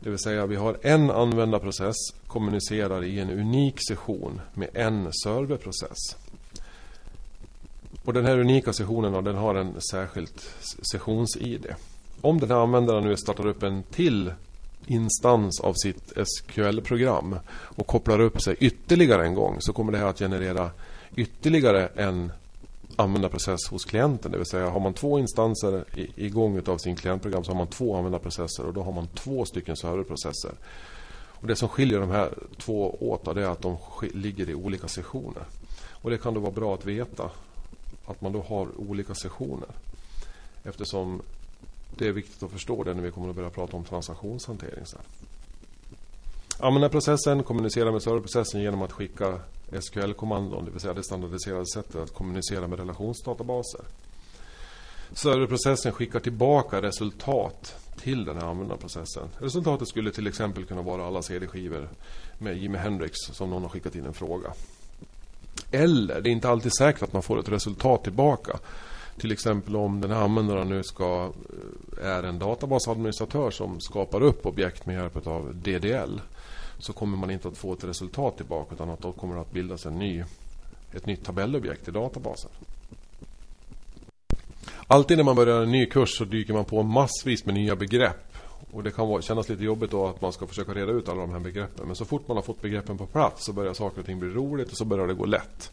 Det 0.00 0.10
vill 0.10 0.18
säga 0.18 0.46
vi 0.46 0.56
har 0.56 0.76
en 0.82 1.10
användarprocess 1.10 1.96
kommunicerar 2.26 3.04
i 3.04 3.20
en 3.20 3.30
unik 3.30 3.74
session 3.88 4.40
med 4.54 4.68
en 4.74 5.12
serverprocess. 5.12 6.16
Och 8.04 8.12
den 8.12 8.26
här 8.26 8.38
unika 8.38 8.72
sessionen 8.72 9.24
den 9.24 9.36
har 9.36 9.54
en 9.54 9.80
särskilt 9.90 10.54
sessions-id. 10.92 11.66
Om 12.20 12.40
den 12.40 12.50
här 12.50 12.62
användaren 12.62 13.04
nu 13.04 13.16
startar 13.16 13.46
upp 13.46 13.62
en 13.62 13.82
till 13.82 14.32
instans 14.86 15.60
av 15.60 15.74
sitt 15.74 16.12
SQL-program 16.24 17.36
och 17.50 17.86
kopplar 17.86 18.20
upp 18.20 18.42
sig 18.42 18.56
ytterligare 18.60 19.26
en 19.26 19.34
gång 19.34 19.56
så 19.60 19.72
kommer 19.72 19.92
det 19.92 19.98
här 19.98 20.06
att 20.06 20.18
generera 20.18 20.70
ytterligare 21.16 21.86
en 21.86 22.32
användarprocess 22.96 23.68
hos 23.70 23.84
klienten. 23.84 24.32
Det 24.32 24.38
vill 24.38 24.46
säga 24.46 24.70
har 24.70 24.80
man 24.80 24.94
två 24.94 25.18
instanser 25.18 25.84
igång 26.16 26.56
utav 26.56 26.78
sin 26.78 26.96
klientprogram 26.96 27.44
så 27.44 27.50
har 27.50 27.58
man 27.58 27.66
två 27.66 27.96
användarprocesser 27.96 28.66
och 28.66 28.74
då 28.74 28.82
har 28.82 28.92
man 28.92 29.08
två 29.08 29.44
stycken 29.44 29.76
serverprocesser. 29.76 30.52
Och 31.40 31.46
det 31.46 31.56
som 31.56 31.68
skiljer 31.68 32.00
de 32.00 32.10
här 32.10 32.34
två 32.58 33.10
åt 33.10 33.28
är 33.28 33.40
att 33.40 33.62
de 33.62 33.76
ligger 34.14 34.50
i 34.50 34.54
olika 34.54 34.88
sessioner. 34.88 35.42
Och 35.88 36.10
det 36.10 36.18
kan 36.18 36.34
då 36.34 36.40
vara 36.40 36.52
bra 36.52 36.74
att 36.74 36.86
veta 36.86 37.30
att 38.06 38.20
man 38.20 38.32
då 38.32 38.42
har 38.42 38.68
olika 38.80 39.14
sessioner. 39.14 39.68
Eftersom 40.64 41.22
det 41.98 42.08
är 42.08 42.12
viktigt 42.12 42.42
att 42.42 42.50
förstå 42.50 42.84
det 42.84 42.94
när 42.94 43.02
vi 43.02 43.10
kommer 43.10 43.28
att 43.28 43.36
börja 43.36 43.50
prata 43.50 43.76
om 43.76 43.84
transaktionshantering 43.84 44.86
sen. 44.86 45.00
Användarprocessen 46.62 47.42
kommunicerar 47.42 47.92
med 47.92 48.02
serverprocessen 48.02 48.62
genom 48.62 48.82
att 48.82 48.92
skicka 48.92 49.38
SQL-kommandon, 49.80 50.64
det 50.64 50.70
vill 50.70 50.80
säga 50.80 50.94
det 50.94 51.02
standardiserade 51.02 51.66
sättet 51.66 51.96
att 51.96 52.14
kommunicera 52.14 52.68
med 52.68 52.78
relationsdatabaser. 52.78 53.80
Serverprocessen 55.12 55.92
skickar 55.92 56.20
tillbaka 56.20 56.82
resultat 56.82 57.74
till 57.96 58.24
den 58.24 58.36
här 58.36 58.46
användarprocessen. 58.46 59.28
Resultatet 59.38 59.88
skulle 59.88 60.10
till 60.10 60.26
exempel 60.26 60.64
kunna 60.64 60.82
vara 60.82 61.06
alla 61.06 61.22
CD-skivor 61.22 61.88
med 62.38 62.58
Jimi 62.58 62.78
Hendrix 62.78 63.18
som 63.18 63.50
någon 63.50 63.62
har 63.62 63.68
skickat 63.68 63.94
in 63.94 64.06
en 64.06 64.14
fråga. 64.14 64.52
Eller, 65.70 66.20
det 66.20 66.30
är 66.30 66.32
inte 66.32 66.48
alltid 66.48 66.72
säkert 66.78 67.02
att 67.02 67.12
man 67.12 67.22
får 67.22 67.38
ett 67.38 67.48
resultat 67.48 68.04
tillbaka. 68.04 68.58
Till 69.18 69.32
exempel 69.32 69.76
om 69.76 70.00
den 70.00 70.10
här 70.10 70.22
användaren 70.22 70.68
nu 70.68 70.82
ska, 70.82 71.32
eh, 72.02 72.06
är 72.06 72.22
en 72.22 72.38
databasadministratör 72.38 73.50
som 73.50 73.80
skapar 73.80 74.22
upp 74.22 74.46
objekt 74.46 74.86
med 74.86 74.96
hjälp 74.96 75.26
av 75.26 75.54
DDL 75.54 76.20
så 76.80 76.92
kommer 76.92 77.16
man 77.16 77.30
inte 77.30 77.48
att 77.48 77.58
få 77.58 77.72
ett 77.72 77.84
resultat 77.84 78.36
tillbaka 78.36 78.74
utan 78.74 78.90
att 78.90 79.00
då 79.00 79.12
kommer 79.12 79.34
det 79.34 79.40
att 79.40 79.52
bildas 79.52 79.86
en 79.86 79.98
ny, 79.98 80.24
ett 80.92 81.06
nytt 81.06 81.24
tabellobjekt 81.24 81.88
i 81.88 81.90
databasen. 81.90 82.50
Alltid 84.86 85.16
när 85.16 85.24
man 85.24 85.36
börjar 85.36 85.62
en 85.62 85.72
ny 85.72 85.86
kurs 85.86 86.18
så 86.18 86.24
dyker 86.24 86.54
man 86.54 86.64
på 86.64 86.82
massvis 86.82 87.44
med 87.46 87.54
nya 87.54 87.76
begrepp. 87.76 88.36
Och 88.72 88.82
det 88.82 88.90
kan 88.90 89.22
kännas 89.22 89.48
lite 89.48 89.64
jobbigt 89.64 89.90
då 89.90 90.06
att 90.06 90.20
man 90.20 90.32
ska 90.32 90.46
försöka 90.46 90.74
reda 90.74 90.92
ut 90.92 91.08
alla 91.08 91.20
de 91.20 91.30
här 91.30 91.40
begreppen. 91.40 91.86
Men 91.86 91.96
så 91.96 92.04
fort 92.04 92.28
man 92.28 92.36
har 92.36 92.44
fått 92.44 92.62
begreppen 92.62 92.98
på 92.98 93.06
plats 93.06 93.44
så 93.44 93.52
börjar 93.52 93.74
saker 93.74 94.00
och 94.00 94.06
ting 94.06 94.18
bli 94.18 94.28
roligt 94.28 94.70
och 94.70 94.76
så 94.76 94.84
börjar 94.84 95.06
det 95.06 95.14
gå 95.14 95.26
lätt. 95.26 95.72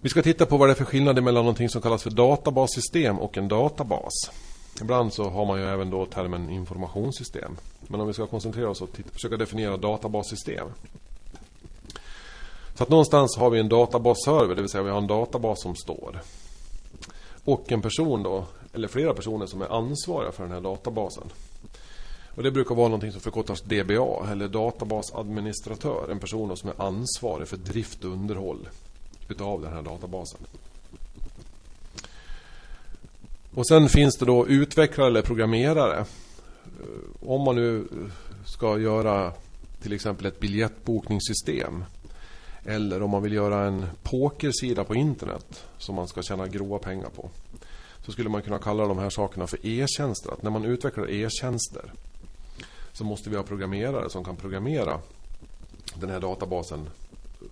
Vi 0.00 0.08
ska 0.08 0.22
titta 0.22 0.46
på 0.46 0.56
vad 0.56 0.68
det 0.68 0.72
är 0.72 0.74
för 0.74 0.84
skillnad 0.84 1.22
mellan 1.22 1.44
någonting 1.44 1.68
som 1.68 1.82
kallas 1.82 2.02
för 2.02 2.10
databassystem 2.10 3.18
och 3.18 3.36
en 3.36 3.48
databas. 3.48 4.12
Ibland 4.80 5.12
så 5.12 5.28
har 5.28 5.46
man 5.46 5.60
ju 5.60 5.66
även 5.66 5.90
då 5.90 6.06
termen 6.06 6.50
informationssystem. 6.50 7.56
Men 7.80 8.00
om 8.00 8.06
vi 8.06 8.12
ska 8.12 8.26
koncentrera 8.26 8.70
oss 8.70 8.82
och 8.82 8.92
titta, 8.92 9.10
försöka 9.10 9.36
definiera 9.36 9.76
databassystem. 9.76 10.68
Så 12.74 12.82
att 12.82 12.88
någonstans 12.88 13.36
har 13.36 13.50
vi 13.50 13.60
en 13.60 13.68
databasserver, 13.68 14.54
det 14.54 14.62
vill 14.62 14.70
säga 14.70 14.82
vi 14.82 14.90
har 14.90 14.98
en 14.98 15.06
databas 15.06 15.62
som 15.62 15.76
står. 15.76 16.20
Och 17.44 17.72
en 17.72 17.82
person 17.82 18.22
då, 18.22 18.44
eller 18.74 18.88
flera 18.88 19.14
personer 19.14 19.46
som 19.46 19.62
är 19.62 19.72
ansvariga 19.72 20.32
för 20.32 20.42
den 20.42 20.52
här 20.52 20.60
databasen. 20.60 21.30
Och 22.36 22.42
det 22.42 22.50
brukar 22.50 22.74
vara 22.74 22.88
någonting 22.88 23.12
som 23.12 23.20
förkortas 23.20 23.62
DBA, 23.62 24.30
eller 24.32 24.48
databasadministratör. 24.48 26.08
En 26.10 26.18
person 26.18 26.56
som 26.56 26.70
är 26.70 26.82
ansvarig 26.82 27.48
för 27.48 27.56
drift 27.56 28.04
och 28.04 28.10
underhåll 28.10 28.68
utav 29.28 29.62
den 29.62 29.72
här 29.72 29.82
databasen. 29.82 30.40
Och 33.56 33.66
sen 33.66 33.88
finns 33.88 34.16
det 34.16 34.24
då 34.24 34.46
utvecklare 34.46 35.08
eller 35.08 35.22
programmerare. 35.22 35.98
Eh, 35.98 37.28
om 37.28 37.40
man 37.42 37.54
nu 37.54 37.78
eh, 37.78 38.12
ska 38.44 38.78
göra 38.78 39.32
till 39.82 39.92
exempel 39.92 40.26
ett 40.26 40.40
biljettbokningssystem. 40.40 41.84
Eller 42.64 43.02
om 43.02 43.10
man 43.10 43.22
vill 43.22 43.32
göra 43.32 43.66
en 43.66 43.86
pokersida 44.02 44.84
på 44.84 44.94
internet 44.94 45.64
som 45.78 45.94
man 45.94 46.08
ska 46.08 46.22
tjäna 46.22 46.46
grova 46.46 46.78
pengar 46.78 47.08
på. 47.08 47.30
Så 48.04 48.12
skulle 48.12 48.28
man 48.28 48.42
kunna 48.42 48.58
kalla 48.58 48.86
de 48.86 48.98
här 48.98 49.10
sakerna 49.10 49.46
för 49.46 49.66
e-tjänster. 49.66 50.32
Att 50.32 50.42
när 50.42 50.50
man 50.50 50.64
utvecklar 50.64 51.10
e-tjänster 51.10 51.92
så 52.92 53.04
måste 53.04 53.30
vi 53.30 53.36
ha 53.36 53.42
programmerare 53.42 54.10
som 54.10 54.24
kan 54.24 54.36
programmera 54.36 55.00
den 55.94 56.10
här 56.10 56.20
databasen 56.20 56.88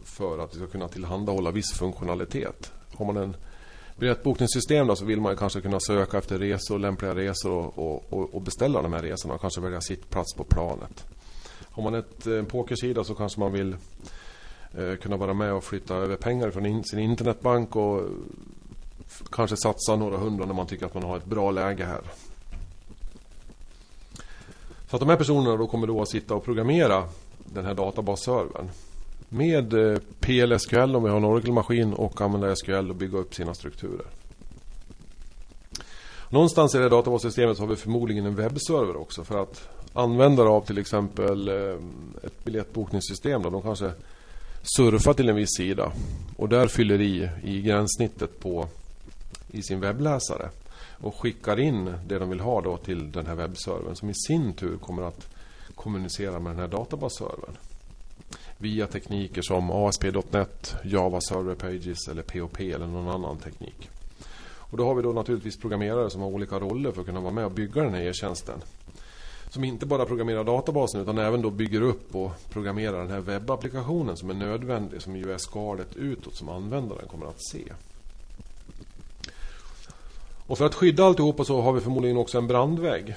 för 0.05 0.39
att 0.39 0.55
vi 0.55 0.59
ska 0.59 0.67
kunna 0.67 0.89
tillhandahålla 0.89 1.51
viss 1.51 1.73
funktionalitet. 1.73 2.73
Har 2.97 3.07
man 3.07 3.17
en 3.17 3.37
biljettbokningssystem 3.97 4.87
då, 4.87 4.97
så 4.97 5.05
vill 5.05 5.21
man 5.21 5.37
kanske 5.37 5.61
kunna 5.61 5.81
söka 5.81 6.19
efter 6.19 6.39
resor, 6.39 6.79
lämpliga 6.79 7.15
resor 7.15 7.79
och, 7.79 8.13
och, 8.13 8.35
och 8.35 8.43
beställa 8.43 8.83
de 8.83 8.93
här 8.93 9.03
resorna 9.03 9.35
och 9.35 9.41
kanske 9.41 9.61
välja 9.61 9.81
sitt 9.81 10.11
plats 10.11 10.35
på 10.35 10.45
planet. 10.45 11.05
Har 11.71 11.83
man 11.83 11.95
ett, 11.95 12.27
eh, 12.27 12.39
en 12.39 12.47
pokersida 12.47 13.05
så 13.05 13.15
kanske 13.15 13.41
man 13.41 13.53
vill 13.53 13.77
eh, 14.79 14.95
kunna 15.03 15.17
vara 15.17 15.35
med 15.35 15.53
och 15.53 15.65
flytta 15.65 15.95
över 15.95 16.17
pengar 16.17 16.51
från 16.51 16.67
in, 16.67 16.85
sin 16.85 16.99
internetbank 16.99 17.77
och 17.77 18.03
kanske 19.33 19.57
satsa 19.57 19.97
några 19.97 20.17
hundra 20.17 20.47
när 20.47 20.55
man 20.55 20.67
tycker 20.67 20.87
att 20.87 20.95
man 20.95 21.03
har 21.03 21.17
ett 21.17 21.25
bra 21.25 21.51
läge 21.51 21.85
här. 21.85 22.03
Så 24.91 24.97
att 24.97 25.01
de 25.01 25.09
här 25.09 25.17
personerna 25.17 25.57
då 25.57 25.67
kommer 25.67 25.87
då 25.87 26.03
att 26.03 26.09
sitta 26.09 26.35
och 26.35 26.45
programmera 26.45 27.09
den 27.45 27.65
här 27.65 27.75
databasservern 27.75 28.71
med 29.35 29.73
eh, 29.73 29.99
PLSQL 30.21 30.97
om 30.97 31.03
vi 31.03 31.11
har 31.11 31.17
en 31.17 31.25
Oracle-maskin 31.25 31.93
och 31.93 32.21
använda 32.21 32.57
SQL 32.57 32.91
och 32.91 32.97
bygga 32.97 33.19
upp 33.19 33.35
sina 33.35 33.55
strukturer. 33.55 34.07
Någonstans 36.29 36.75
i 36.75 36.79
det 36.79 36.89
databassystemet 36.89 37.59
har 37.59 37.67
vi 37.67 37.77
förmodligen 37.77 38.27
en 38.27 38.35
webbserver 38.35 38.97
också 38.97 39.25
för 39.25 39.43
att 39.43 39.69
användare 39.93 40.49
av 40.49 40.61
till 40.61 40.79
exempel 40.79 41.49
eh, 41.49 41.79
ett 42.23 42.45
biljettbokningssystem 42.45 43.43
då, 43.43 43.51
de 43.51 43.63
kanske 43.63 43.91
surfar 44.63 45.15
till 45.15 45.29
en 45.29 45.37
viss 45.37 45.57
sida 45.57 45.93
och 46.37 46.49
där 46.49 46.67
fyller 46.67 47.01
i 47.01 47.29
i 47.45 47.63
gränssnittet 47.63 48.41
på 48.41 48.69
i 49.51 49.63
sin 49.63 49.81
webbläsare 49.81 50.49
och 51.01 51.21
skickar 51.21 51.61
in 51.61 51.95
det 52.07 52.19
de 52.19 52.31
vill 52.31 52.41
ha 52.41 52.61
då 52.61 52.77
till 52.77 53.13
den 53.13 53.27
här 53.27 53.35
webbservern 53.35 53.97
som 53.97 54.11
i 54.11 54.15
sin 54.15 54.53
tur 54.53 54.77
kommer 54.77 55.03
att 55.03 55.29
kommunicera 55.75 56.39
med 56.39 56.53
den 56.53 56.61
här 56.61 56.69
databasservern 56.69 57.57
via 58.59 58.87
tekniker 58.87 59.43
som 59.43 59.71
ASP.NET, 59.71 60.77
Java 60.85 61.21
Server 61.21 61.55
Pages 61.55 62.09
eller 62.09 62.23
POP 62.23 62.61
eller 62.61 62.87
någon 62.87 63.09
annan 63.09 63.39
teknik. 63.39 63.91
Och 64.75 64.77
då 64.77 64.85
har 64.85 64.95
vi 64.95 65.03
då 65.03 65.13
naturligtvis 65.13 65.61
programmerare 65.61 66.11
som 66.11 66.21
har 66.21 66.29
olika 66.29 66.59
roller 66.59 66.93
för 66.93 67.01
att 67.01 67.07
kunna 67.07 67.21
vara 67.21 67.33
med 67.33 67.45
och 67.45 67.51
bygga 67.51 67.83
den 67.83 67.95
här 67.95 68.03
e-tjänsten. 68.03 68.63
Som 69.51 69.65
inte 69.65 69.87
bara 69.87 70.05
programmerar 70.05 70.45
databasen 70.45 71.01
utan 71.01 71.19
även 71.19 71.43
då 71.43 71.51
bygger 71.51 71.83
upp 71.83 72.15
och 72.15 72.31
programmerar 72.51 72.99
den 72.99 73.11
här 73.11 73.21
webbapplikationen 73.21 74.17
som 74.17 74.31
är 74.31 74.35
nödvändig 74.35 75.03
som 75.03 75.17
ju 75.17 75.33
är 75.33 75.39
skalet 75.39 75.97
utåt 75.97 76.35
som 76.35 76.49
användaren 76.49 77.09
kommer 77.09 77.27
att 77.27 77.45
se. 77.45 77.63
Och 80.47 80.59
för 80.59 80.67
att 80.67 80.75
skydda 80.75 81.05
alltihopa 81.05 81.45
så 81.45 81.61
har 81.61 81.73
vi 81.73 81.81
förmodligen 81.81 82.17
också 82.17 82.39
en 82.39 82.47
brandvägg. 82.47 83.15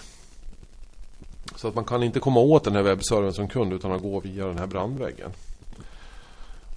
Så 1.57 1.67
att 1.67 1.75
man 1.75 1.85
kan 1.85 2.03
inte 2.03 2.19
komma 2.19 2.39
åt 2.39 2.63
den 2.63 2.75
här 2.75 2.83
webbservern 2.83 3.33
som 3.33 3.47
kund 3.47 3.73
utan 3.73 3.91
att 3.91 4.01
gå 4.01 4.19
via 4.19 4.47
den 4.47 4.57
här 4.57 4.67
brandväggen. 4.67 5.31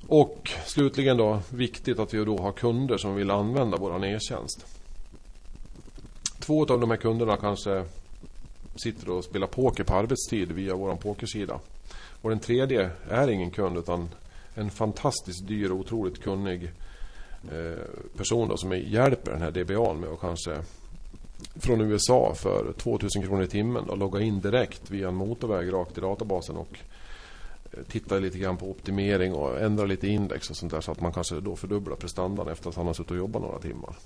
Och 0.06 0.50
slutligen 0.66 1.16
då 1.16 1.40
viktigt 1.50 1.98
att 1.98 2.14
vi 2.14 2.24
då 2.24 2.38
har 2.38 2.52
kunder 2.52 2.96
som 2.96 3.14
vill 3.14 3.30
använda 3.30 3.76
vår 3.76 4.04
e-tjänst. 4.04 4.66
Två 6.38 6.62
av 6.62 6.80
de 6.80 6.90
här 6.90 6.96
kunderna 6.96 7.36
kanske 7.36 7.84
sitter 8.76 9.10
och 9.10 9.24
spelar 9.24 9.46
poker 9.46 9.84
på 9.84 9.94
arbetstid 9.94 10.52
via 10.52 10.74
vår 10.74 10.96
pokersida. 10.96 11.60
Och 12.22 12.30
den 12.30 12.40
tredje 12.40 12.90
är 13.10 13.28
ingen 13.28 13.50
kund 13.50 13.78
utan 13.78 14.08
en 14.54 14.70
fantastiskt 14.70 15.46
dyr 15.46 15.70
och 15.70 15.78
otroligt 15.78 16.22
kunnig 16.22 16.72
eh, 17.52 17.84
person 18.16 18.48
då, 18.48 18.56
som 18.56 18.72
hjälper 18.72 19.32
den 19.32 19.42
här 19.42 19.50
DBA 19.50 19.94
med 19.94 20.08
att 20.08 20.20
kanske 20.20 20.56
från 21.54 21.80
USA 21.80 22.34
för 22.34 22.72
2000 22.72 23.22
kronor 23.22 23.42
i 23.42 23.46
timmen 23.46 23.84
och 23.84 23.98
logga 23.98 24.20
in 24.20 24.40
direkt 24.40 24.90
via 24.90 25.08
en 25.08 25.14
motorväg 25.14 25.72
rakt 25.72 25.98
i 25.98 26.00
databasen 26.00 26.56
och 26.56 26.78
eh, 27.72 27.78
titta 27.88 28.18
lite 28.18 28.38
grann 28.38 28.56
på 28.56 28.70
optimering 28.70 29.34
och 29.34 29.60
ändra 29.60 29.84
lite 29.84 30.08
index 30.08 30.50
och 30.50 30.56
sånt 30.56 30.72
där 30.72 30.80
så 30.80 30.92
att 30.92 31.00
man 31.00 31.12
kanske 31.12 31.40
då 31.40 31.56
fördubblar 31.56 31.96
prestandan 31.96 32.48
efter 32.48 32.68
att 32.68 32.76
han 32.76 32.86
har 32.86 32.94
suttit 32.94 33.10
och 33.10 33.16
jobbat 33.16 33.42
några 33.42 33.58
timmar. 33.58 33.96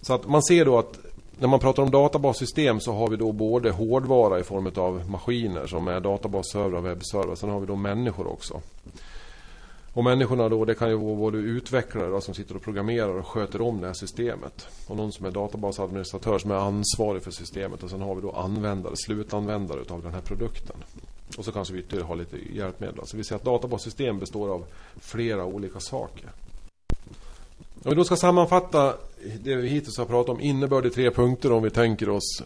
Så 0.00 0.14
att 0.14 0.28
man 0.28 0.42
ser 0.42 0.64
då 0.64 0.78
att 0.78 0.98
när 1.38 1.48
man 1.48 1.60
pratar 1.60 1.82
om 1.82 1.90
databassystem 1.90 2.80
så 2.80 2.92
har 2.92 3.08
vi 3.08 3.16
då 3.16 3.32
både 3.32 3.70
hårdvara 3.70 4.40
i 4.40 4.42
form 4.42 4.70
av 4.76 5.10
maskiner 5.10 5.66
som 5.66 5.88
är 5.88 6.00
databasservrar 6.00 6.78
och 6.78 6.86
webbservrar. 6.86 7.34
Sen 7.34 7.50
har 7.50 7.60
vi 7.60 7.66
då 7.66 7.76
människor 7.76 8.26
också. 8.26 8.60
Och 9.94 10.04
människorna 10.04 10.48
då, 10.48 10.64
det 10.64 10.74
kan 10.74 10.88
ju 10.88 10.96
vara 10.96 11.16
både 11.16 11.38
utvecklare 11.38 12.10
då, 12.10 12.20
som 12.20 12.34
sitter 12.34 12.56
och 12.56 12.62
programmerar 12.62 13.18
och 13.18 13.26
sköter 13.26 13.60
om 13.60 13.80
det 13.80 13.86
här 13.86 13.94
systemet. 13.94 14.68
Och 14.86 14.96
någon 14.96 15.12
som 15.12 15.26
är 15.26 15.30
databasadministratör 15.30 16.38
som 16.38 16.50
är 16.50 16.54
ansvarig 16.54 17.22
för 17.22 17.30
systemet. 17.30 17.82
Och 17.82 17.90
sen 17.90 18.00
har 18.00 18.14
vi 18.14 18.20
då 18.20 18.32
användare, 18.32 18.94
slutanvändare 18.96 19.80
utav 19.80 20.02
den 20.02 20.14
här 20.14 20.20
produkten. 20.20 20.76
Och 21.38 21.44
så 21.44 21.52
kanske 21.52 21.74
vi 21.74 21.80
ytterligare 21.80 22.06
har 22.06 22.16
lite 22.16 22.36
hjälpmedel. 22.54 23.00
Så 23.04 23.16
vi 23.16 23.24
ser 23.24 23.36
att 23.36 23.44
databassystem 23.44 24.18
består 24.18 24.48
av 24.48 24.64
flera 25.00 25.44
olika 25.44 25.80
saker. 25.80 26.30
Om 27.84 27.90
vi 27.90 27.94
då 27.94 28.04
ska 28.04 28.16
sammanfatta 28.16 28.94
det 29.40 29.54
vi 29.56 29.68
hittills 29.68 29.98
har 29.98 30.04
pratat 30.04 30.34
om, 30.34 30.40
innebörd 30.40 30.86
i 30.86 30.90
tre 30.90 31.10
punkter 31.10 31.52
om 31.52 31.62
vi 31.62 31.70
tänker 31.70 32.08
oss 32.08 32.42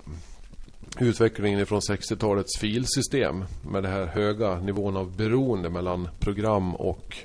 utvecklingen 0.98 1.66
från 1.66 1.80
60-talets 1.80 2.58
filsystem 2.58 3.44
med 3.70 3.82
den 3.82 3.92
här 3.92 4.06
höga 4.06 4.60
nivån 4.60 4.96
av 4.96 5.16
beroende 5.16 5.70
mellan 5.70 6.08
program 6.18 6.74
och 6.74 7.16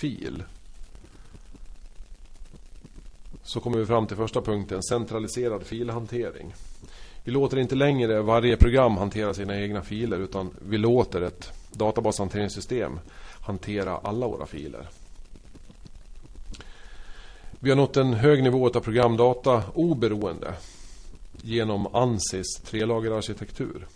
fil. 0.00 0.42
Så 3.42 3.60
kommer 3.60 3.78
vi 3.78 3.86
fram 3.86 4.06
till 4.06 4.16
första 4.16 4.40
punkten, 4.40 4.82
centraliserad 4.82 5.62
filhantering. 5.62 6.54
Vi 7.24 7.32
låter 7.32 7.58
inte 7.58 7.74
längre 7.74 8.22
varje 8.22 8.56
program 8.56 8.96
hantera 8.96 9.34
sina 9.34 9.60
egna 9.60 9.82
filer 9.82 10.18
utan 10.18 10.50
vi 10.68 10.78
låter 10.78 11.20
ett 11.20 11.52
databashanteringssystem 11.72 13.00
hantera 13.40 13.96
alla 13.96 14.26
våra 14.26 14.46
filer. 14.46 14.88
Vi 17.50 17.70
har 17.70 17.76
nått 17.76 17.96
en 17.96 18.14
hög 18.14 18.42
nivå 18.42 18.66
av 18.66 18.80
programdata 18.80 19.62
oberoende 19.74 20.54
genom 21.42 21.94
Ansis 21.94 22.46
trelagerarkitektur. 22.64 23.86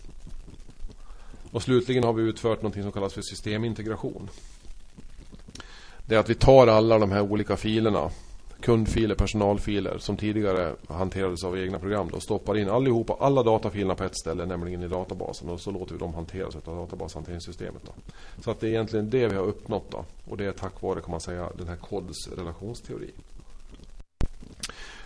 Och 1.51 1.63
slutligen 1.63 2.03
har 2.03 2.13
vi 2.13 2.23
utfört 2.23 2.61
något 2.61 2.73
som 2.73 2.91
kallas 2.91 3.13
för 3.13 3.21
systemintegration. 3.21 4.29
Det 6.05 6.15
är 6.15 6.19
att 6.19 6.29
vi 6.29 6.35
tar 6.35 6.67
alla 6.67 6.99
de 6.99 7.11
här 7.11 7.21
olika 7.21 7.57
filerna 7.57 8.09
kundfiler, 8.61 9.15
personalfiler 9.15 9.97
som 9.97 10.17
tidigare 10.17 10.75
hanterades 10.89 11.43
av 11.43 11.57
egna 11.57 11.79
program 11.79 12.07
och 12.07 12.23
stoppar 12.23 12.57
in 12.57 12.69
allihopa, 12.69 13.17
alla 13.19 13.43
datafilerna 13.43 13.95
på 13.95 14.03
ett 14.03 14.19
ställe, 14.19 14.45
nämligen 14.45 14.83
i 14.83 14.87
databasen 14.87 15.49
och 15.49 15.61
så 15.61 15.71
låter 15.71 15.93
vi 15.93 15.99
dem 15.99 16.13
hanteras 16.13 16.55
av 16.55 16.75
databashanteringssystemet. 16.75 17.81
Då. 17.85 17.91
Så 18.43 18.51
att 18.51 18.59
det 18.59 18.67
är 18.67 18.69
egentligen 18.69 19.09
det 19.09 19.27
vi 19.27 19.35
har 19.35 19.43
uppnått 19.43 19.91
då. 19.91 20.05
och 20.29 20.37
det 20.37 20.45
är 20.45 20.51
tack 20.51 20.81
vare 20.81 21.01
kan 21.01 21.11
man 21.11 21.21
säga 21.21 21.49
den 21.57 21.67
här 21.67 21.75
KODS 21.75 22.27
relationsteori. 22.37 23.11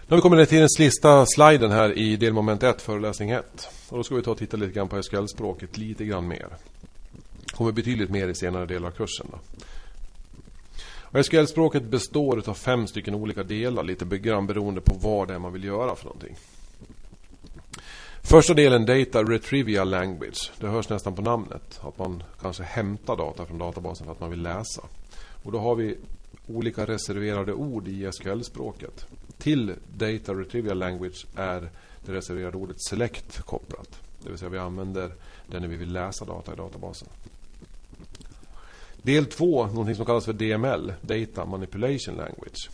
Nu 0.08 0.16
har 0.16 0.18
vi 0.18 0.22
kommit 0.22 0.50
till 0.50 0.60
den 0.60 0.70
sista 0.70 1.26
sliden 1.26 1.72
här 1.72 1.98
i 1.98 2.16
delmoment 2.16 2.64
1, 2.64 2.82
föreläsning 2.82 3.30
1. 3.30 3.68
Och 3.90 3.98
då 3.98 4.04
ska 4.04 4.16
vi 4.16 4.22
ta 4.22 4.32
och 4.32 4.38
titta 4.38 4.58
lite 4.58 4.72
grann 4.72 4.88
på 4.88 5.04
SQL-språket 5.04 5.78
lite 5.78 6.06
grann 6.06 6.28
mer. 6.28 6.48
Det 7.46 7.54
kommer 7.54 7.72
betydligt 7.72 8.10
mer 8.10 8.28
i 8.28 8.36
senare 8.36 8.66
delar 8.66 8.88
av 8.88 8.92
kursen. 8.92 9.28
Då. 9.32 9.38
SQL-språket 11.14 11.84
består 11.84 12.50
av 12.50 12.54
fem 12.54 12.88
stycken 12.88 13.16
olika 13.16 13.44
delar, 13.44 13.84
lite 13.84 14.06
grann 14.06 14.48
beroende 14.48 14.82
på 14.82 14.94
vad 14.94 15.28
det 15.28 15.34
är 15.34 15.40
man 15.40 15.54
vill 15.54 15.64
göra 15.64 15.96
för 15.96 16.06
någonting. 16.06 16.36
Första 18.22 18.54
delen 18.54 18.86
Data 18.86 19.24
Retrieval 19.24 19.90
Language. 19.90 20.52
Det 20.60 20.68
hörs 20.68 20.90
nästan 20.90 21.16
på 21.16 21.22
namnet. 21.22 21.80
Att 21.82 21.98
man 21.98 22.24
kanske 22.42 22.64
hämtar 22.64 23.18
data 23.18 23.46
från 23.46 23.58
databasen 23.58 24.06
för 24.06 24.14
att 24.14 24.20
man 24.20 24.30
vill 24.30 24.42
läsa. 24.42 24.82
Och 25.44 25.52
då 25.52 25.60
har 25.60 25.76
vi 25.76 25.98
olika 26.48 26.86
reserverade 26.86 27.54
ord 27.54 27.88
i 27.88 28.12
SQL-språket. 28.12 29.06
Till 29.38 29.76
Data 29.98 30.34
Retrieval 30.34 30.78
Language 30.78 31.26
är 31.36 31.70
det 32.06 32.14
reserverade 32.14 32.58
ordet 32.58 32.82
Select 32.82 33.42
kopplat. 33.42 34.00
Det 34.24 34.30
vill 34.30 34.38
säga 34.38 34.50
vi 34.50 34.58
använder 34.58 35.14
det 35.48 35.60
när 35.60 35.68
vi 35.68 35.76
vill 35.76 35.94
läsa 35.94 36.26
data 36.26 36.54
i 36.54 36.56
databasen. 36.56 37.08
Del 39.02 39.26
2, 39.26 39.68
någonting 39.68 39.96
som 39.96 40.06
kallas 40.06 40.26
för 40.26 40.34
DML, 40.34 40.94
Data 41.02 41.46
Manipulation 41.46 42.16
Language. 42.16 42.70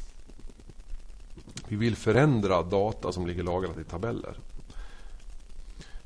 Vi 1.67 1.75
vill 1.75 1.95
förändra 1.95 2.63
data 2.63 3.11
som 3.11 3.27
ligger 3.27 3.43
lagrat 3.43 3.77
i 3.77 3.83
tabeller. 3.83 4.37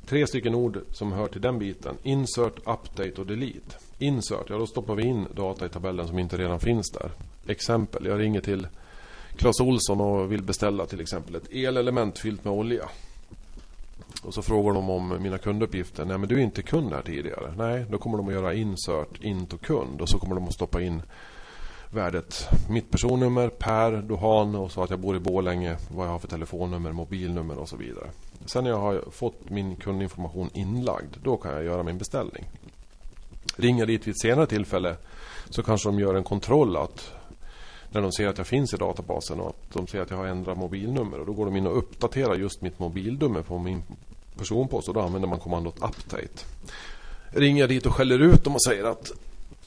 Tre 0.05 0.27
stycken 0.27 0.55
ord 0.55 0.79
som 0.91 1.11
hör 1.11 1.27
till 1.27 1.41
den 1.41 1.59
biten. 1.59 1.95
Insert, 2.03 2.57
Update 2.57 3.13
och 3.17 3.25
Delete. 3.25 3.75
Insert, 3.99 4.49
ja 4.49 4.57
då 4.57 4.67
stoppar 4.67 4.95
vi 4.95 5.03
in 5.03 5.27
data 5.35 5.65
i 5.65 5.69
tabellen 5.69 6.07
som 6.07 6.19
inte 6.19 6.37
redan 6.37 6.59
finns 6.59 6.91
där. 6.91 7.11
Exempel, 7.47 8.05
jag 8.05 8.19
ringer 8.19 8.41
till 8.41 8.67
Clas 9.35 9.59
Olsson 9.59 10.01
och 10.01 10.31
vill 10.31 10.43
beställa 10.43 10.85
till 10.85 11.01
exempel 11.01 11.35
ett 11.35 11.51
elelement 11.51 12.19
fyllt 12.19 12.43
med 12.43 12.53
olja. 12.53 12.89
Och 14.23 14.33
så 14.33 14.41
frågar 14.41 14.73
de 14.73 14.89
om 14.89 15.17
mina 15.21 15.37
kunduppgifter. 15.37 16.05
Nej 16.05 16.17
men 16.17 16.29
du 16.29 16.35
är 16.35 16.43
inte 16.43 16.61
kund 16.61 16.93
här 16.93 17.01
tidigare. 17.01 17.53
Nej, 17.57 17.85
då 17.89 17.97
kommer 17.97 18.17
de 18.17 18.27
att 18.27 18.33
göra 18.33 18.53
insert, 18.53 19.21
int 19.21 19.53
och 19.53 19.61
kund. 19.61 20.01
Och 20.01 20.09
så 20.09 20.19
kommer 20.19 20.35
de 20.35 20.43
att 20.43 20.53
stoppa 20.53 20.81
in 20.81 21.01
värdet. 21.91 22.49
Mitt 22.69 22.91
personnummer, 22.91 23.49
Per 23.49 24.01
Dohan 24.01 24.55
och 24.55 24.71
så 24.71 24.83
att 24.83 24.89
jag 24.89 24.99
bor 24.99 25.15
i 25.15 25.19
Bålänge. 25.19 25.77
Vad 25.91 26.07
jag 26.07 26.11
har 26.11 26.19
för 26.19 26.27
telefonnummer, 26.27 26.91
mobilnummer 26.91 27.57
och 27.57 27.69
så 27.69 27.77
vidare. 27.77 28.09
Sen 28.45 28.63
när 28.63 28.71
jag 28.71 28.79
har 28.79 29.03
fått 29.11 29.49
min 29.49 29.75
kundinformation 29.75 30.49
inlagd. 30.53 31.15
Då 31.23 31.37
kan 31.37 31.51
jag 31.51 31.63
göra 31.63 31.83
min 31.83 31.97
beställning. 31.97 32.45
Ringer 33.55 33.85
dit 33.85 34.07
vid 34.07 34.11
ett 34.11 34.21
senare 34.21 34.45
tillfälle 34.45 34.95
så 35.49 35.63
kanske 35.63 35.89
de 35.89 35.99
gör 35.99 36.15
en 36.15 36.23
kontroll 36.23 36.77
att 36.77 37.11
när 37.91 38.01
de 38.01 38.11
ser 38.11 38.27
att 38.27 38.37
jag 38.37 38.47
finns 38.47 38.73
i 38.73 38.77
databasen 38.77 39.39
och 39.39 39.49
att 39.49 39.73
de 39.73 39.87
ser 39.87 40.01
att 40.01 40.09
jag 40.09 40.17
har 40.17 40.25
ändrat 40.25 40.57
mobilnummer. 40.57 41.19
Och 41.19 41.25
då 41.25 41.33
går 41.33 41.45
de 41.45 41.55
in 41.55 41.67
och 41.67 41.77
uppdaterar 41.77 42.35
just 42.35 42.61
mitt 42.61 42.79
mobilnummer 42.79 43.41
på 43.41 43.57
min 43.57 43.83
personpost 44.37 44.87
och 44.87 44.93
då 44.93 45.01
använder 45.01 45.27
man 45.29 45.39
kommandot 45.39 45.75
update. 45.75 46.45
Ringer 47.29 47.59
jag 47.63 47.69
dit 47.69 47.85
och 47.85 47.93
skäller 47.93 48.19
ut 48.19 48.43
dem 48.43 48.55
och 48.55 48.63
säger 48.63 48.83
att 48.83 49.11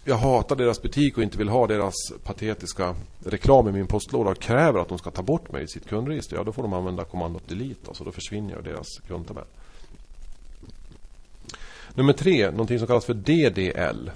jag 0.05 0.17
hatar 0.17 0.57
deras 0.57 0.83
butik 0.83 1.17
och 1.17 1.23
inte 1.23 1.39
vill 1.39 1.49
ha 1.49 1.67
deras 1.67 1.95
patetiska 2.25 2.95
reklam 3.25 3.69
i 3.69 3.73
min 3.73 3.87
postlåda 3.87 4.31
och 4.31 4.39
kräver 4.39 4.81
att 4.81 4.89
de 4.89 4.99
ska 4.99 5.11
ta 5.11 5.23
bort 5.23 5.53
mig 5.53 5.65
i 5.65 5.69
sitt 5.69 5.89
kundregister. 5.89 6.37
Ja, 6.37 6.45
då 6.45 6.53
får 6.53 6.63
de 6.63 6.73
använda 6.73 7.05
kommandot 7.05 7.49
delete 7.49 7.91
och 7.91 7.97
så 7.97 8.05
då 8.05 8.13
försvinner 8.13 8.55
jag 8.55 8.65
deras 8.65 8.87
kundtabell. 9.09 9.45
Nummer 11.95 12.13
tre, 12.13 12.51
någonting 12.51 12.79
som 12.79 12.87
kallas 12.89 13.05
för 13.05 13.15
DDL. 13.15 14.11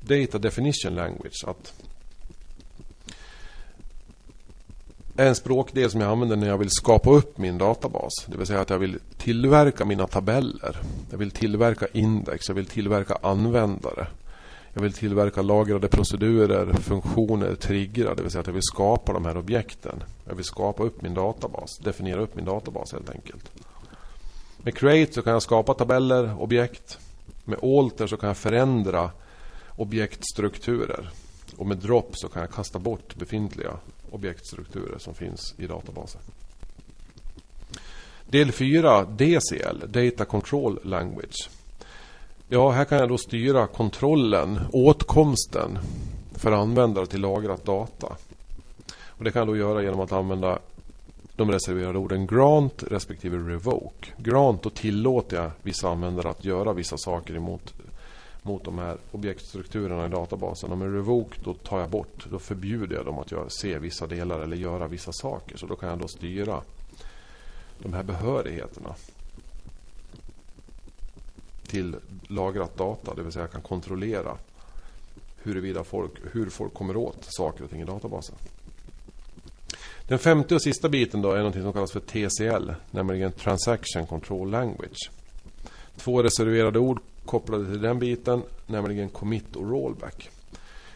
Data 0.00 0.38
Definition 0.38 0.94
Language. 0.94 1.44
Att 1.46 1.74
är 5.07 5.07
en 5.18 5.34
språkdel 5.34 5.90
som 5.90 6.00
jag 6.00 6.10
använder 6.10 6.36
när 6.36 6.48
jag 6.48 6.58
vill 6.58 6.70
skapa 6.70 7.10
upp 7.10 7.38
min 7.38 7.58
databas. 7.58 8.12
Det 8.26 8.36
vill 8.36 8.46
säga 8.46 8.60
att 8.60 8.70
jag 8.70 8.78
vill 8.78 8.98
tillverka 9.16 9.84
mina 9.84 10.06
tabeller. 10.06 10.76
Jag 11.10 11.18
vill 11.18 11.30
tillverka 11.30 11.86
index, 11.92 12.48
jag 12.48 12.54
vill 12.54 12.66
tillverka 12.66 13.18
användare. 13.22 14.06
Jag 14.72 14.82
vill 14.82 14.92
tillverka 14.92 15.42
lagrade 15.42 15.88
procedurer, 15.88 16.72
funktioner, 16.72 17.54
triggrar. 17.54 18.14
Det 18.14 18.22
vill 18.22 18.30
säga 18.30 18.40
att 18.40 18.46
jag 18.46 18.54
vill 18.54 18.62
skapa 18.62 19.12
de 19.12 19.24
här 19.24 19.36
objekten. 19.36 20.02
Jag 20.24 20.34
vill 20.34 20.44
skapa 20.44 20.82
upp 20.82 21.02
min 21.02 21.14
databas, 21.14 21.78
definiera 21.78 22.20
upp 22.20 22.36
min 22.36 22.44
databas 22.44 22.92
helt 22.92 23.10
enkelt. 23.10 23.50
Med 24.56 24.74
create 24.74 25.12
så 25.12 25.22
kan 25.22 25.32
jag 25.32 25.42
skapa 25.42 25.74
tabeller, 25.74 26.42
objekt. 26.42 26.98
Med 27.44 27.64
alter 27.64 28.06
så 28.06 28.16
kan 28.16 28.26
jag 28.26 28.36
förändra 28.36 29.10
objektstrukturer. 29.76 31.10
Och 31.56 31.66
med 31.66 31.78
drop 31.78 32.10
så 32.12 32.28
kan 32.28 32.42
jag 32.42 32.50
kasta 32.50 32.78
bort 32.78 33.16
befintliga 33.16 33.70
objektstrukturer 34.10 34.98
som 34.98 35.14
finns 35.14 35.54
i 35.58 35.66
databasen. 35.66 36.20
Del 38.26 38.52
4, 38.52 39.04
DCL, 39.04 39.84
Data 39.88 40.24
Control 40.24 40.80
Language. 40.82 41.50
Ja, 42.48 42.70
här 42.70 42.84
kan 42.84 42.98
jag 42.98 43.08
då 43.08 43.18
styra 43.18 43.66
kontrollen, 43.66 44.60
åtkomsten 44.72 45.78
för 46.34 46.52
användare 46.52 47.06
till 47.06 47.20
lagrat 47.20 47.64
data. 47.64 48.16
Och 49.06 49.24
Det 49.24 49.30
kan 49.30 49.40
jag 49.40 49.48
då 49.48 49.56
göra 49.56 49.82
genom 49.82 50.00
att 50.00 50.12
använda 50.12 50.58
de 51.36 51.50
reserverade 51.50 51.98
orden 51.98 52.26
grant 52.26 52.82
respektive 52.82 53.36
revoke. 53.36 54.12
Grant, 54.16 54.62
då 54.62 54.70
tillåter 54.70 55.36
jag 55.36 55.50
vissa 55.62 55.88
användare 55.88 56.30
att 56.30 56.44
göra 56.44 56.72
vissa 56.72 56.96
saker 56.96 57.36
emot 57.36 57.74
mot 58.48 58.64
de 58.64 58.78
här 58.78 58.98
objektstrukturerna 59.12 60.06
i 60.06 60.08
databasen. 60.08 60.72
Och 60.72 60.78
med 60.78 60.92
revoke 60.92 61.36
då 61.44 61.54
tar 61.54 61.80
jag 61.80 61.90
bort, 61.90 62.26
då 62.30 62.38
förbjuder 62.38 62.96
jag 62.96 63.04
dem 63.04 63.18
att 63.18 63.30
jag 63.30 63.52
se 63.52 63.78
vissa 63.78 64.06
delar 64.06 64.40
eller 64.40 64.56
göra 64.56 64.88
vissa 64.88 65.12
saker. 65.12 65.56
Så 65.56 65.66
då 65.66 65.76
kan 65.76 65.88
jag 65.88 65.98
då 65.98 66.08
styra 66.08 66.62
de 67.78 67.92
här 67.92 68.02
behörigheterna 68.02 68.94
till 71.66 71.96
lagrat 72.28 72.76
data. 72.76 73.14
Det 73.14 73.22
vill 73.22 73.32
säga 73.32 73.42
jag 73.42 73.52
kan 73.52 73.62
kontrollera 73.62 74.36
huruvida 75.42 75.84
folk, 75.84 76.12
hur 76.32 76.50
folk 76.50 76.74
kommer 76.74 76.96
åt 76.96 77.18
saker 77.20 77.64
och 77.64 77.70
ting 77.70 77.80
i 77.80 77.84
databasen. 77.84 78.34
Den 80.02 80.18
femte 80.18 80.54
och 80.54 80.62
sista 80.62 80.88
biten 80.88 81.22
då 81.22 81.32
är 81.32 81.42
något 81.42 81.54
som 81.54 81.72
kallas 81.72 81.92
för 81.92 82.00
TCL, 82.00 82.72
nämligen 82.90 83.32
Transaction 83.32 84.06
Control 84.06 84.50
Language. 84.50 85.10
Två 85.96 86.22
reserverade 86.22 86.78
ord 86.78 87.00
kopplade 87.28 87.66
till 87.66 87.80
den 87.80 87.98
biten, 87.98 88.42
nämligen 88.66 89.08
commit 89.08 89.56
och 89.56 89.70
rollback. 89.70 90.30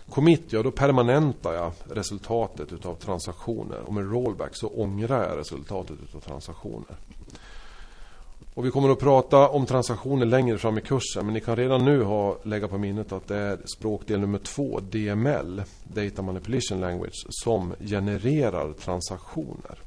Commit, 0.09 0.53
ja 0.53 0.63
då 0.63 0.71
permanentar 0.71 1.53
jag 1.55 1.73
resultatet 1.91 2.73
utav 2.73 2.95
transaktioner 2.95 3.81
och 3.81 3.95
med 3.95 4.13
rollback 4.13 4.57
så 4.57 4.69
ångrar 4.69 5.29
jag 5.29 5.39
resultatet 5.39 5.97
utav 6.03 6.21
transaktioner. 6.21 6.97
Och 8.55 8.67
vi 8.67 8.71
kommer 8.71 8.91
att 8.91 8.99
prata 8.99 9.49
om 9.49 9.67
transaktioner 9.67 10.27
längre 10.27 10.59
fram 10.59 10.79
i 10.79 10.81
kursen 10.81 11.25
men 11.25 11.35
ni 11.35 11.41
kan 11.41 11.57
redan 11.57 11.85
nu 11.85 12.03
ha 12.03 12.39
lägga 12.43 12.69
på 12.69 12.79
minnet 12.79 13.13
att 13.13 13.29
det 13.29 13.37
är 13.37 13.59
språkdel 13.77 14.21
nummer 14.21 14.39
två, 14.39 14.81
DML, 14.81 15.63
Data 15.85 16.23
Manipulation 16.23 16.81
Language, 16.81 17.27
som 17.29 17.75
genererar 17.81 18.73
transaktioner. 18.73 19.79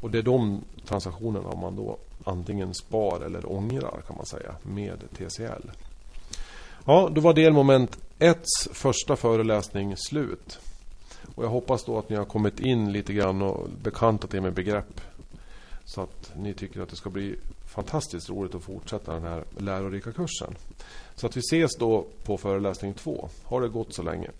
Och 0.00 0.10
det 0.10 0.18
är 0.18 0.22
de 0.22 0.60
transaktionerna 0.86 1.54
man 1.54 1.76
då 1.76 1.98
antingen 2.24 2.74
spar 2.74 3.20
eller 3.20 3.52
ångrar 3.52 4.02
kan 4.06 4.16
man 4.16 4.26
säga 4.26 4.54
med 4.62 4.98
TCL. 5.16 5.70
Ja, 6.84 7.10
då 7.12 7.20
var 7.20 7.34
delmoment 7.34 7.98
1 8.18 8.44
första 8.72 9.16
föreläsning 9.16 9.96
slut. 9.96 10.58
Och 11.34 11.44
jag 11.44 11.48
hoppas 11.48 11.84
då 11.84 11.98
att 11.98 12.08
ni 12.08 12.16
har 12.16 12.24
kommit 12.24 12.60
in 12.60 12.92
lite 12.92 13.12
grann 13.12 13.42
och 13.42 13.68
bekantat 13.82 14.34
er 14.34 14.40
med 14.40 14.54
begrepp. 14.54 15.00
Så 15.84 16.00
att 16.00 16.32
ni 16.36 16.54
tycker 16.54 16.80
att 16.80 16.88
det 16.88 16.96
ska 16.96 17.10
bli 17.10 17.36
fantastiskt 17.74 18.30
roligt 18.30 18.54
att 18.54 18.62
fortsätta 18.62 19.14
den 19.14 19.22
här 19.22 19.44
lärorika 19.58 20.12
kursen. 20.12 20.54
Så 21.14 21.26
att 21.26 21.36
vi 21.36 21.40
ses 21.40 21.76
då 21.78 22.06
på 22.24 22.36
föreläsning 22.36 22.94
2. 22.94 23.28
Ha 23.44 23.60
det 23.60 23.68
gott 23.68 23.94
så 23.94 24.02
länge. 24.02 24.30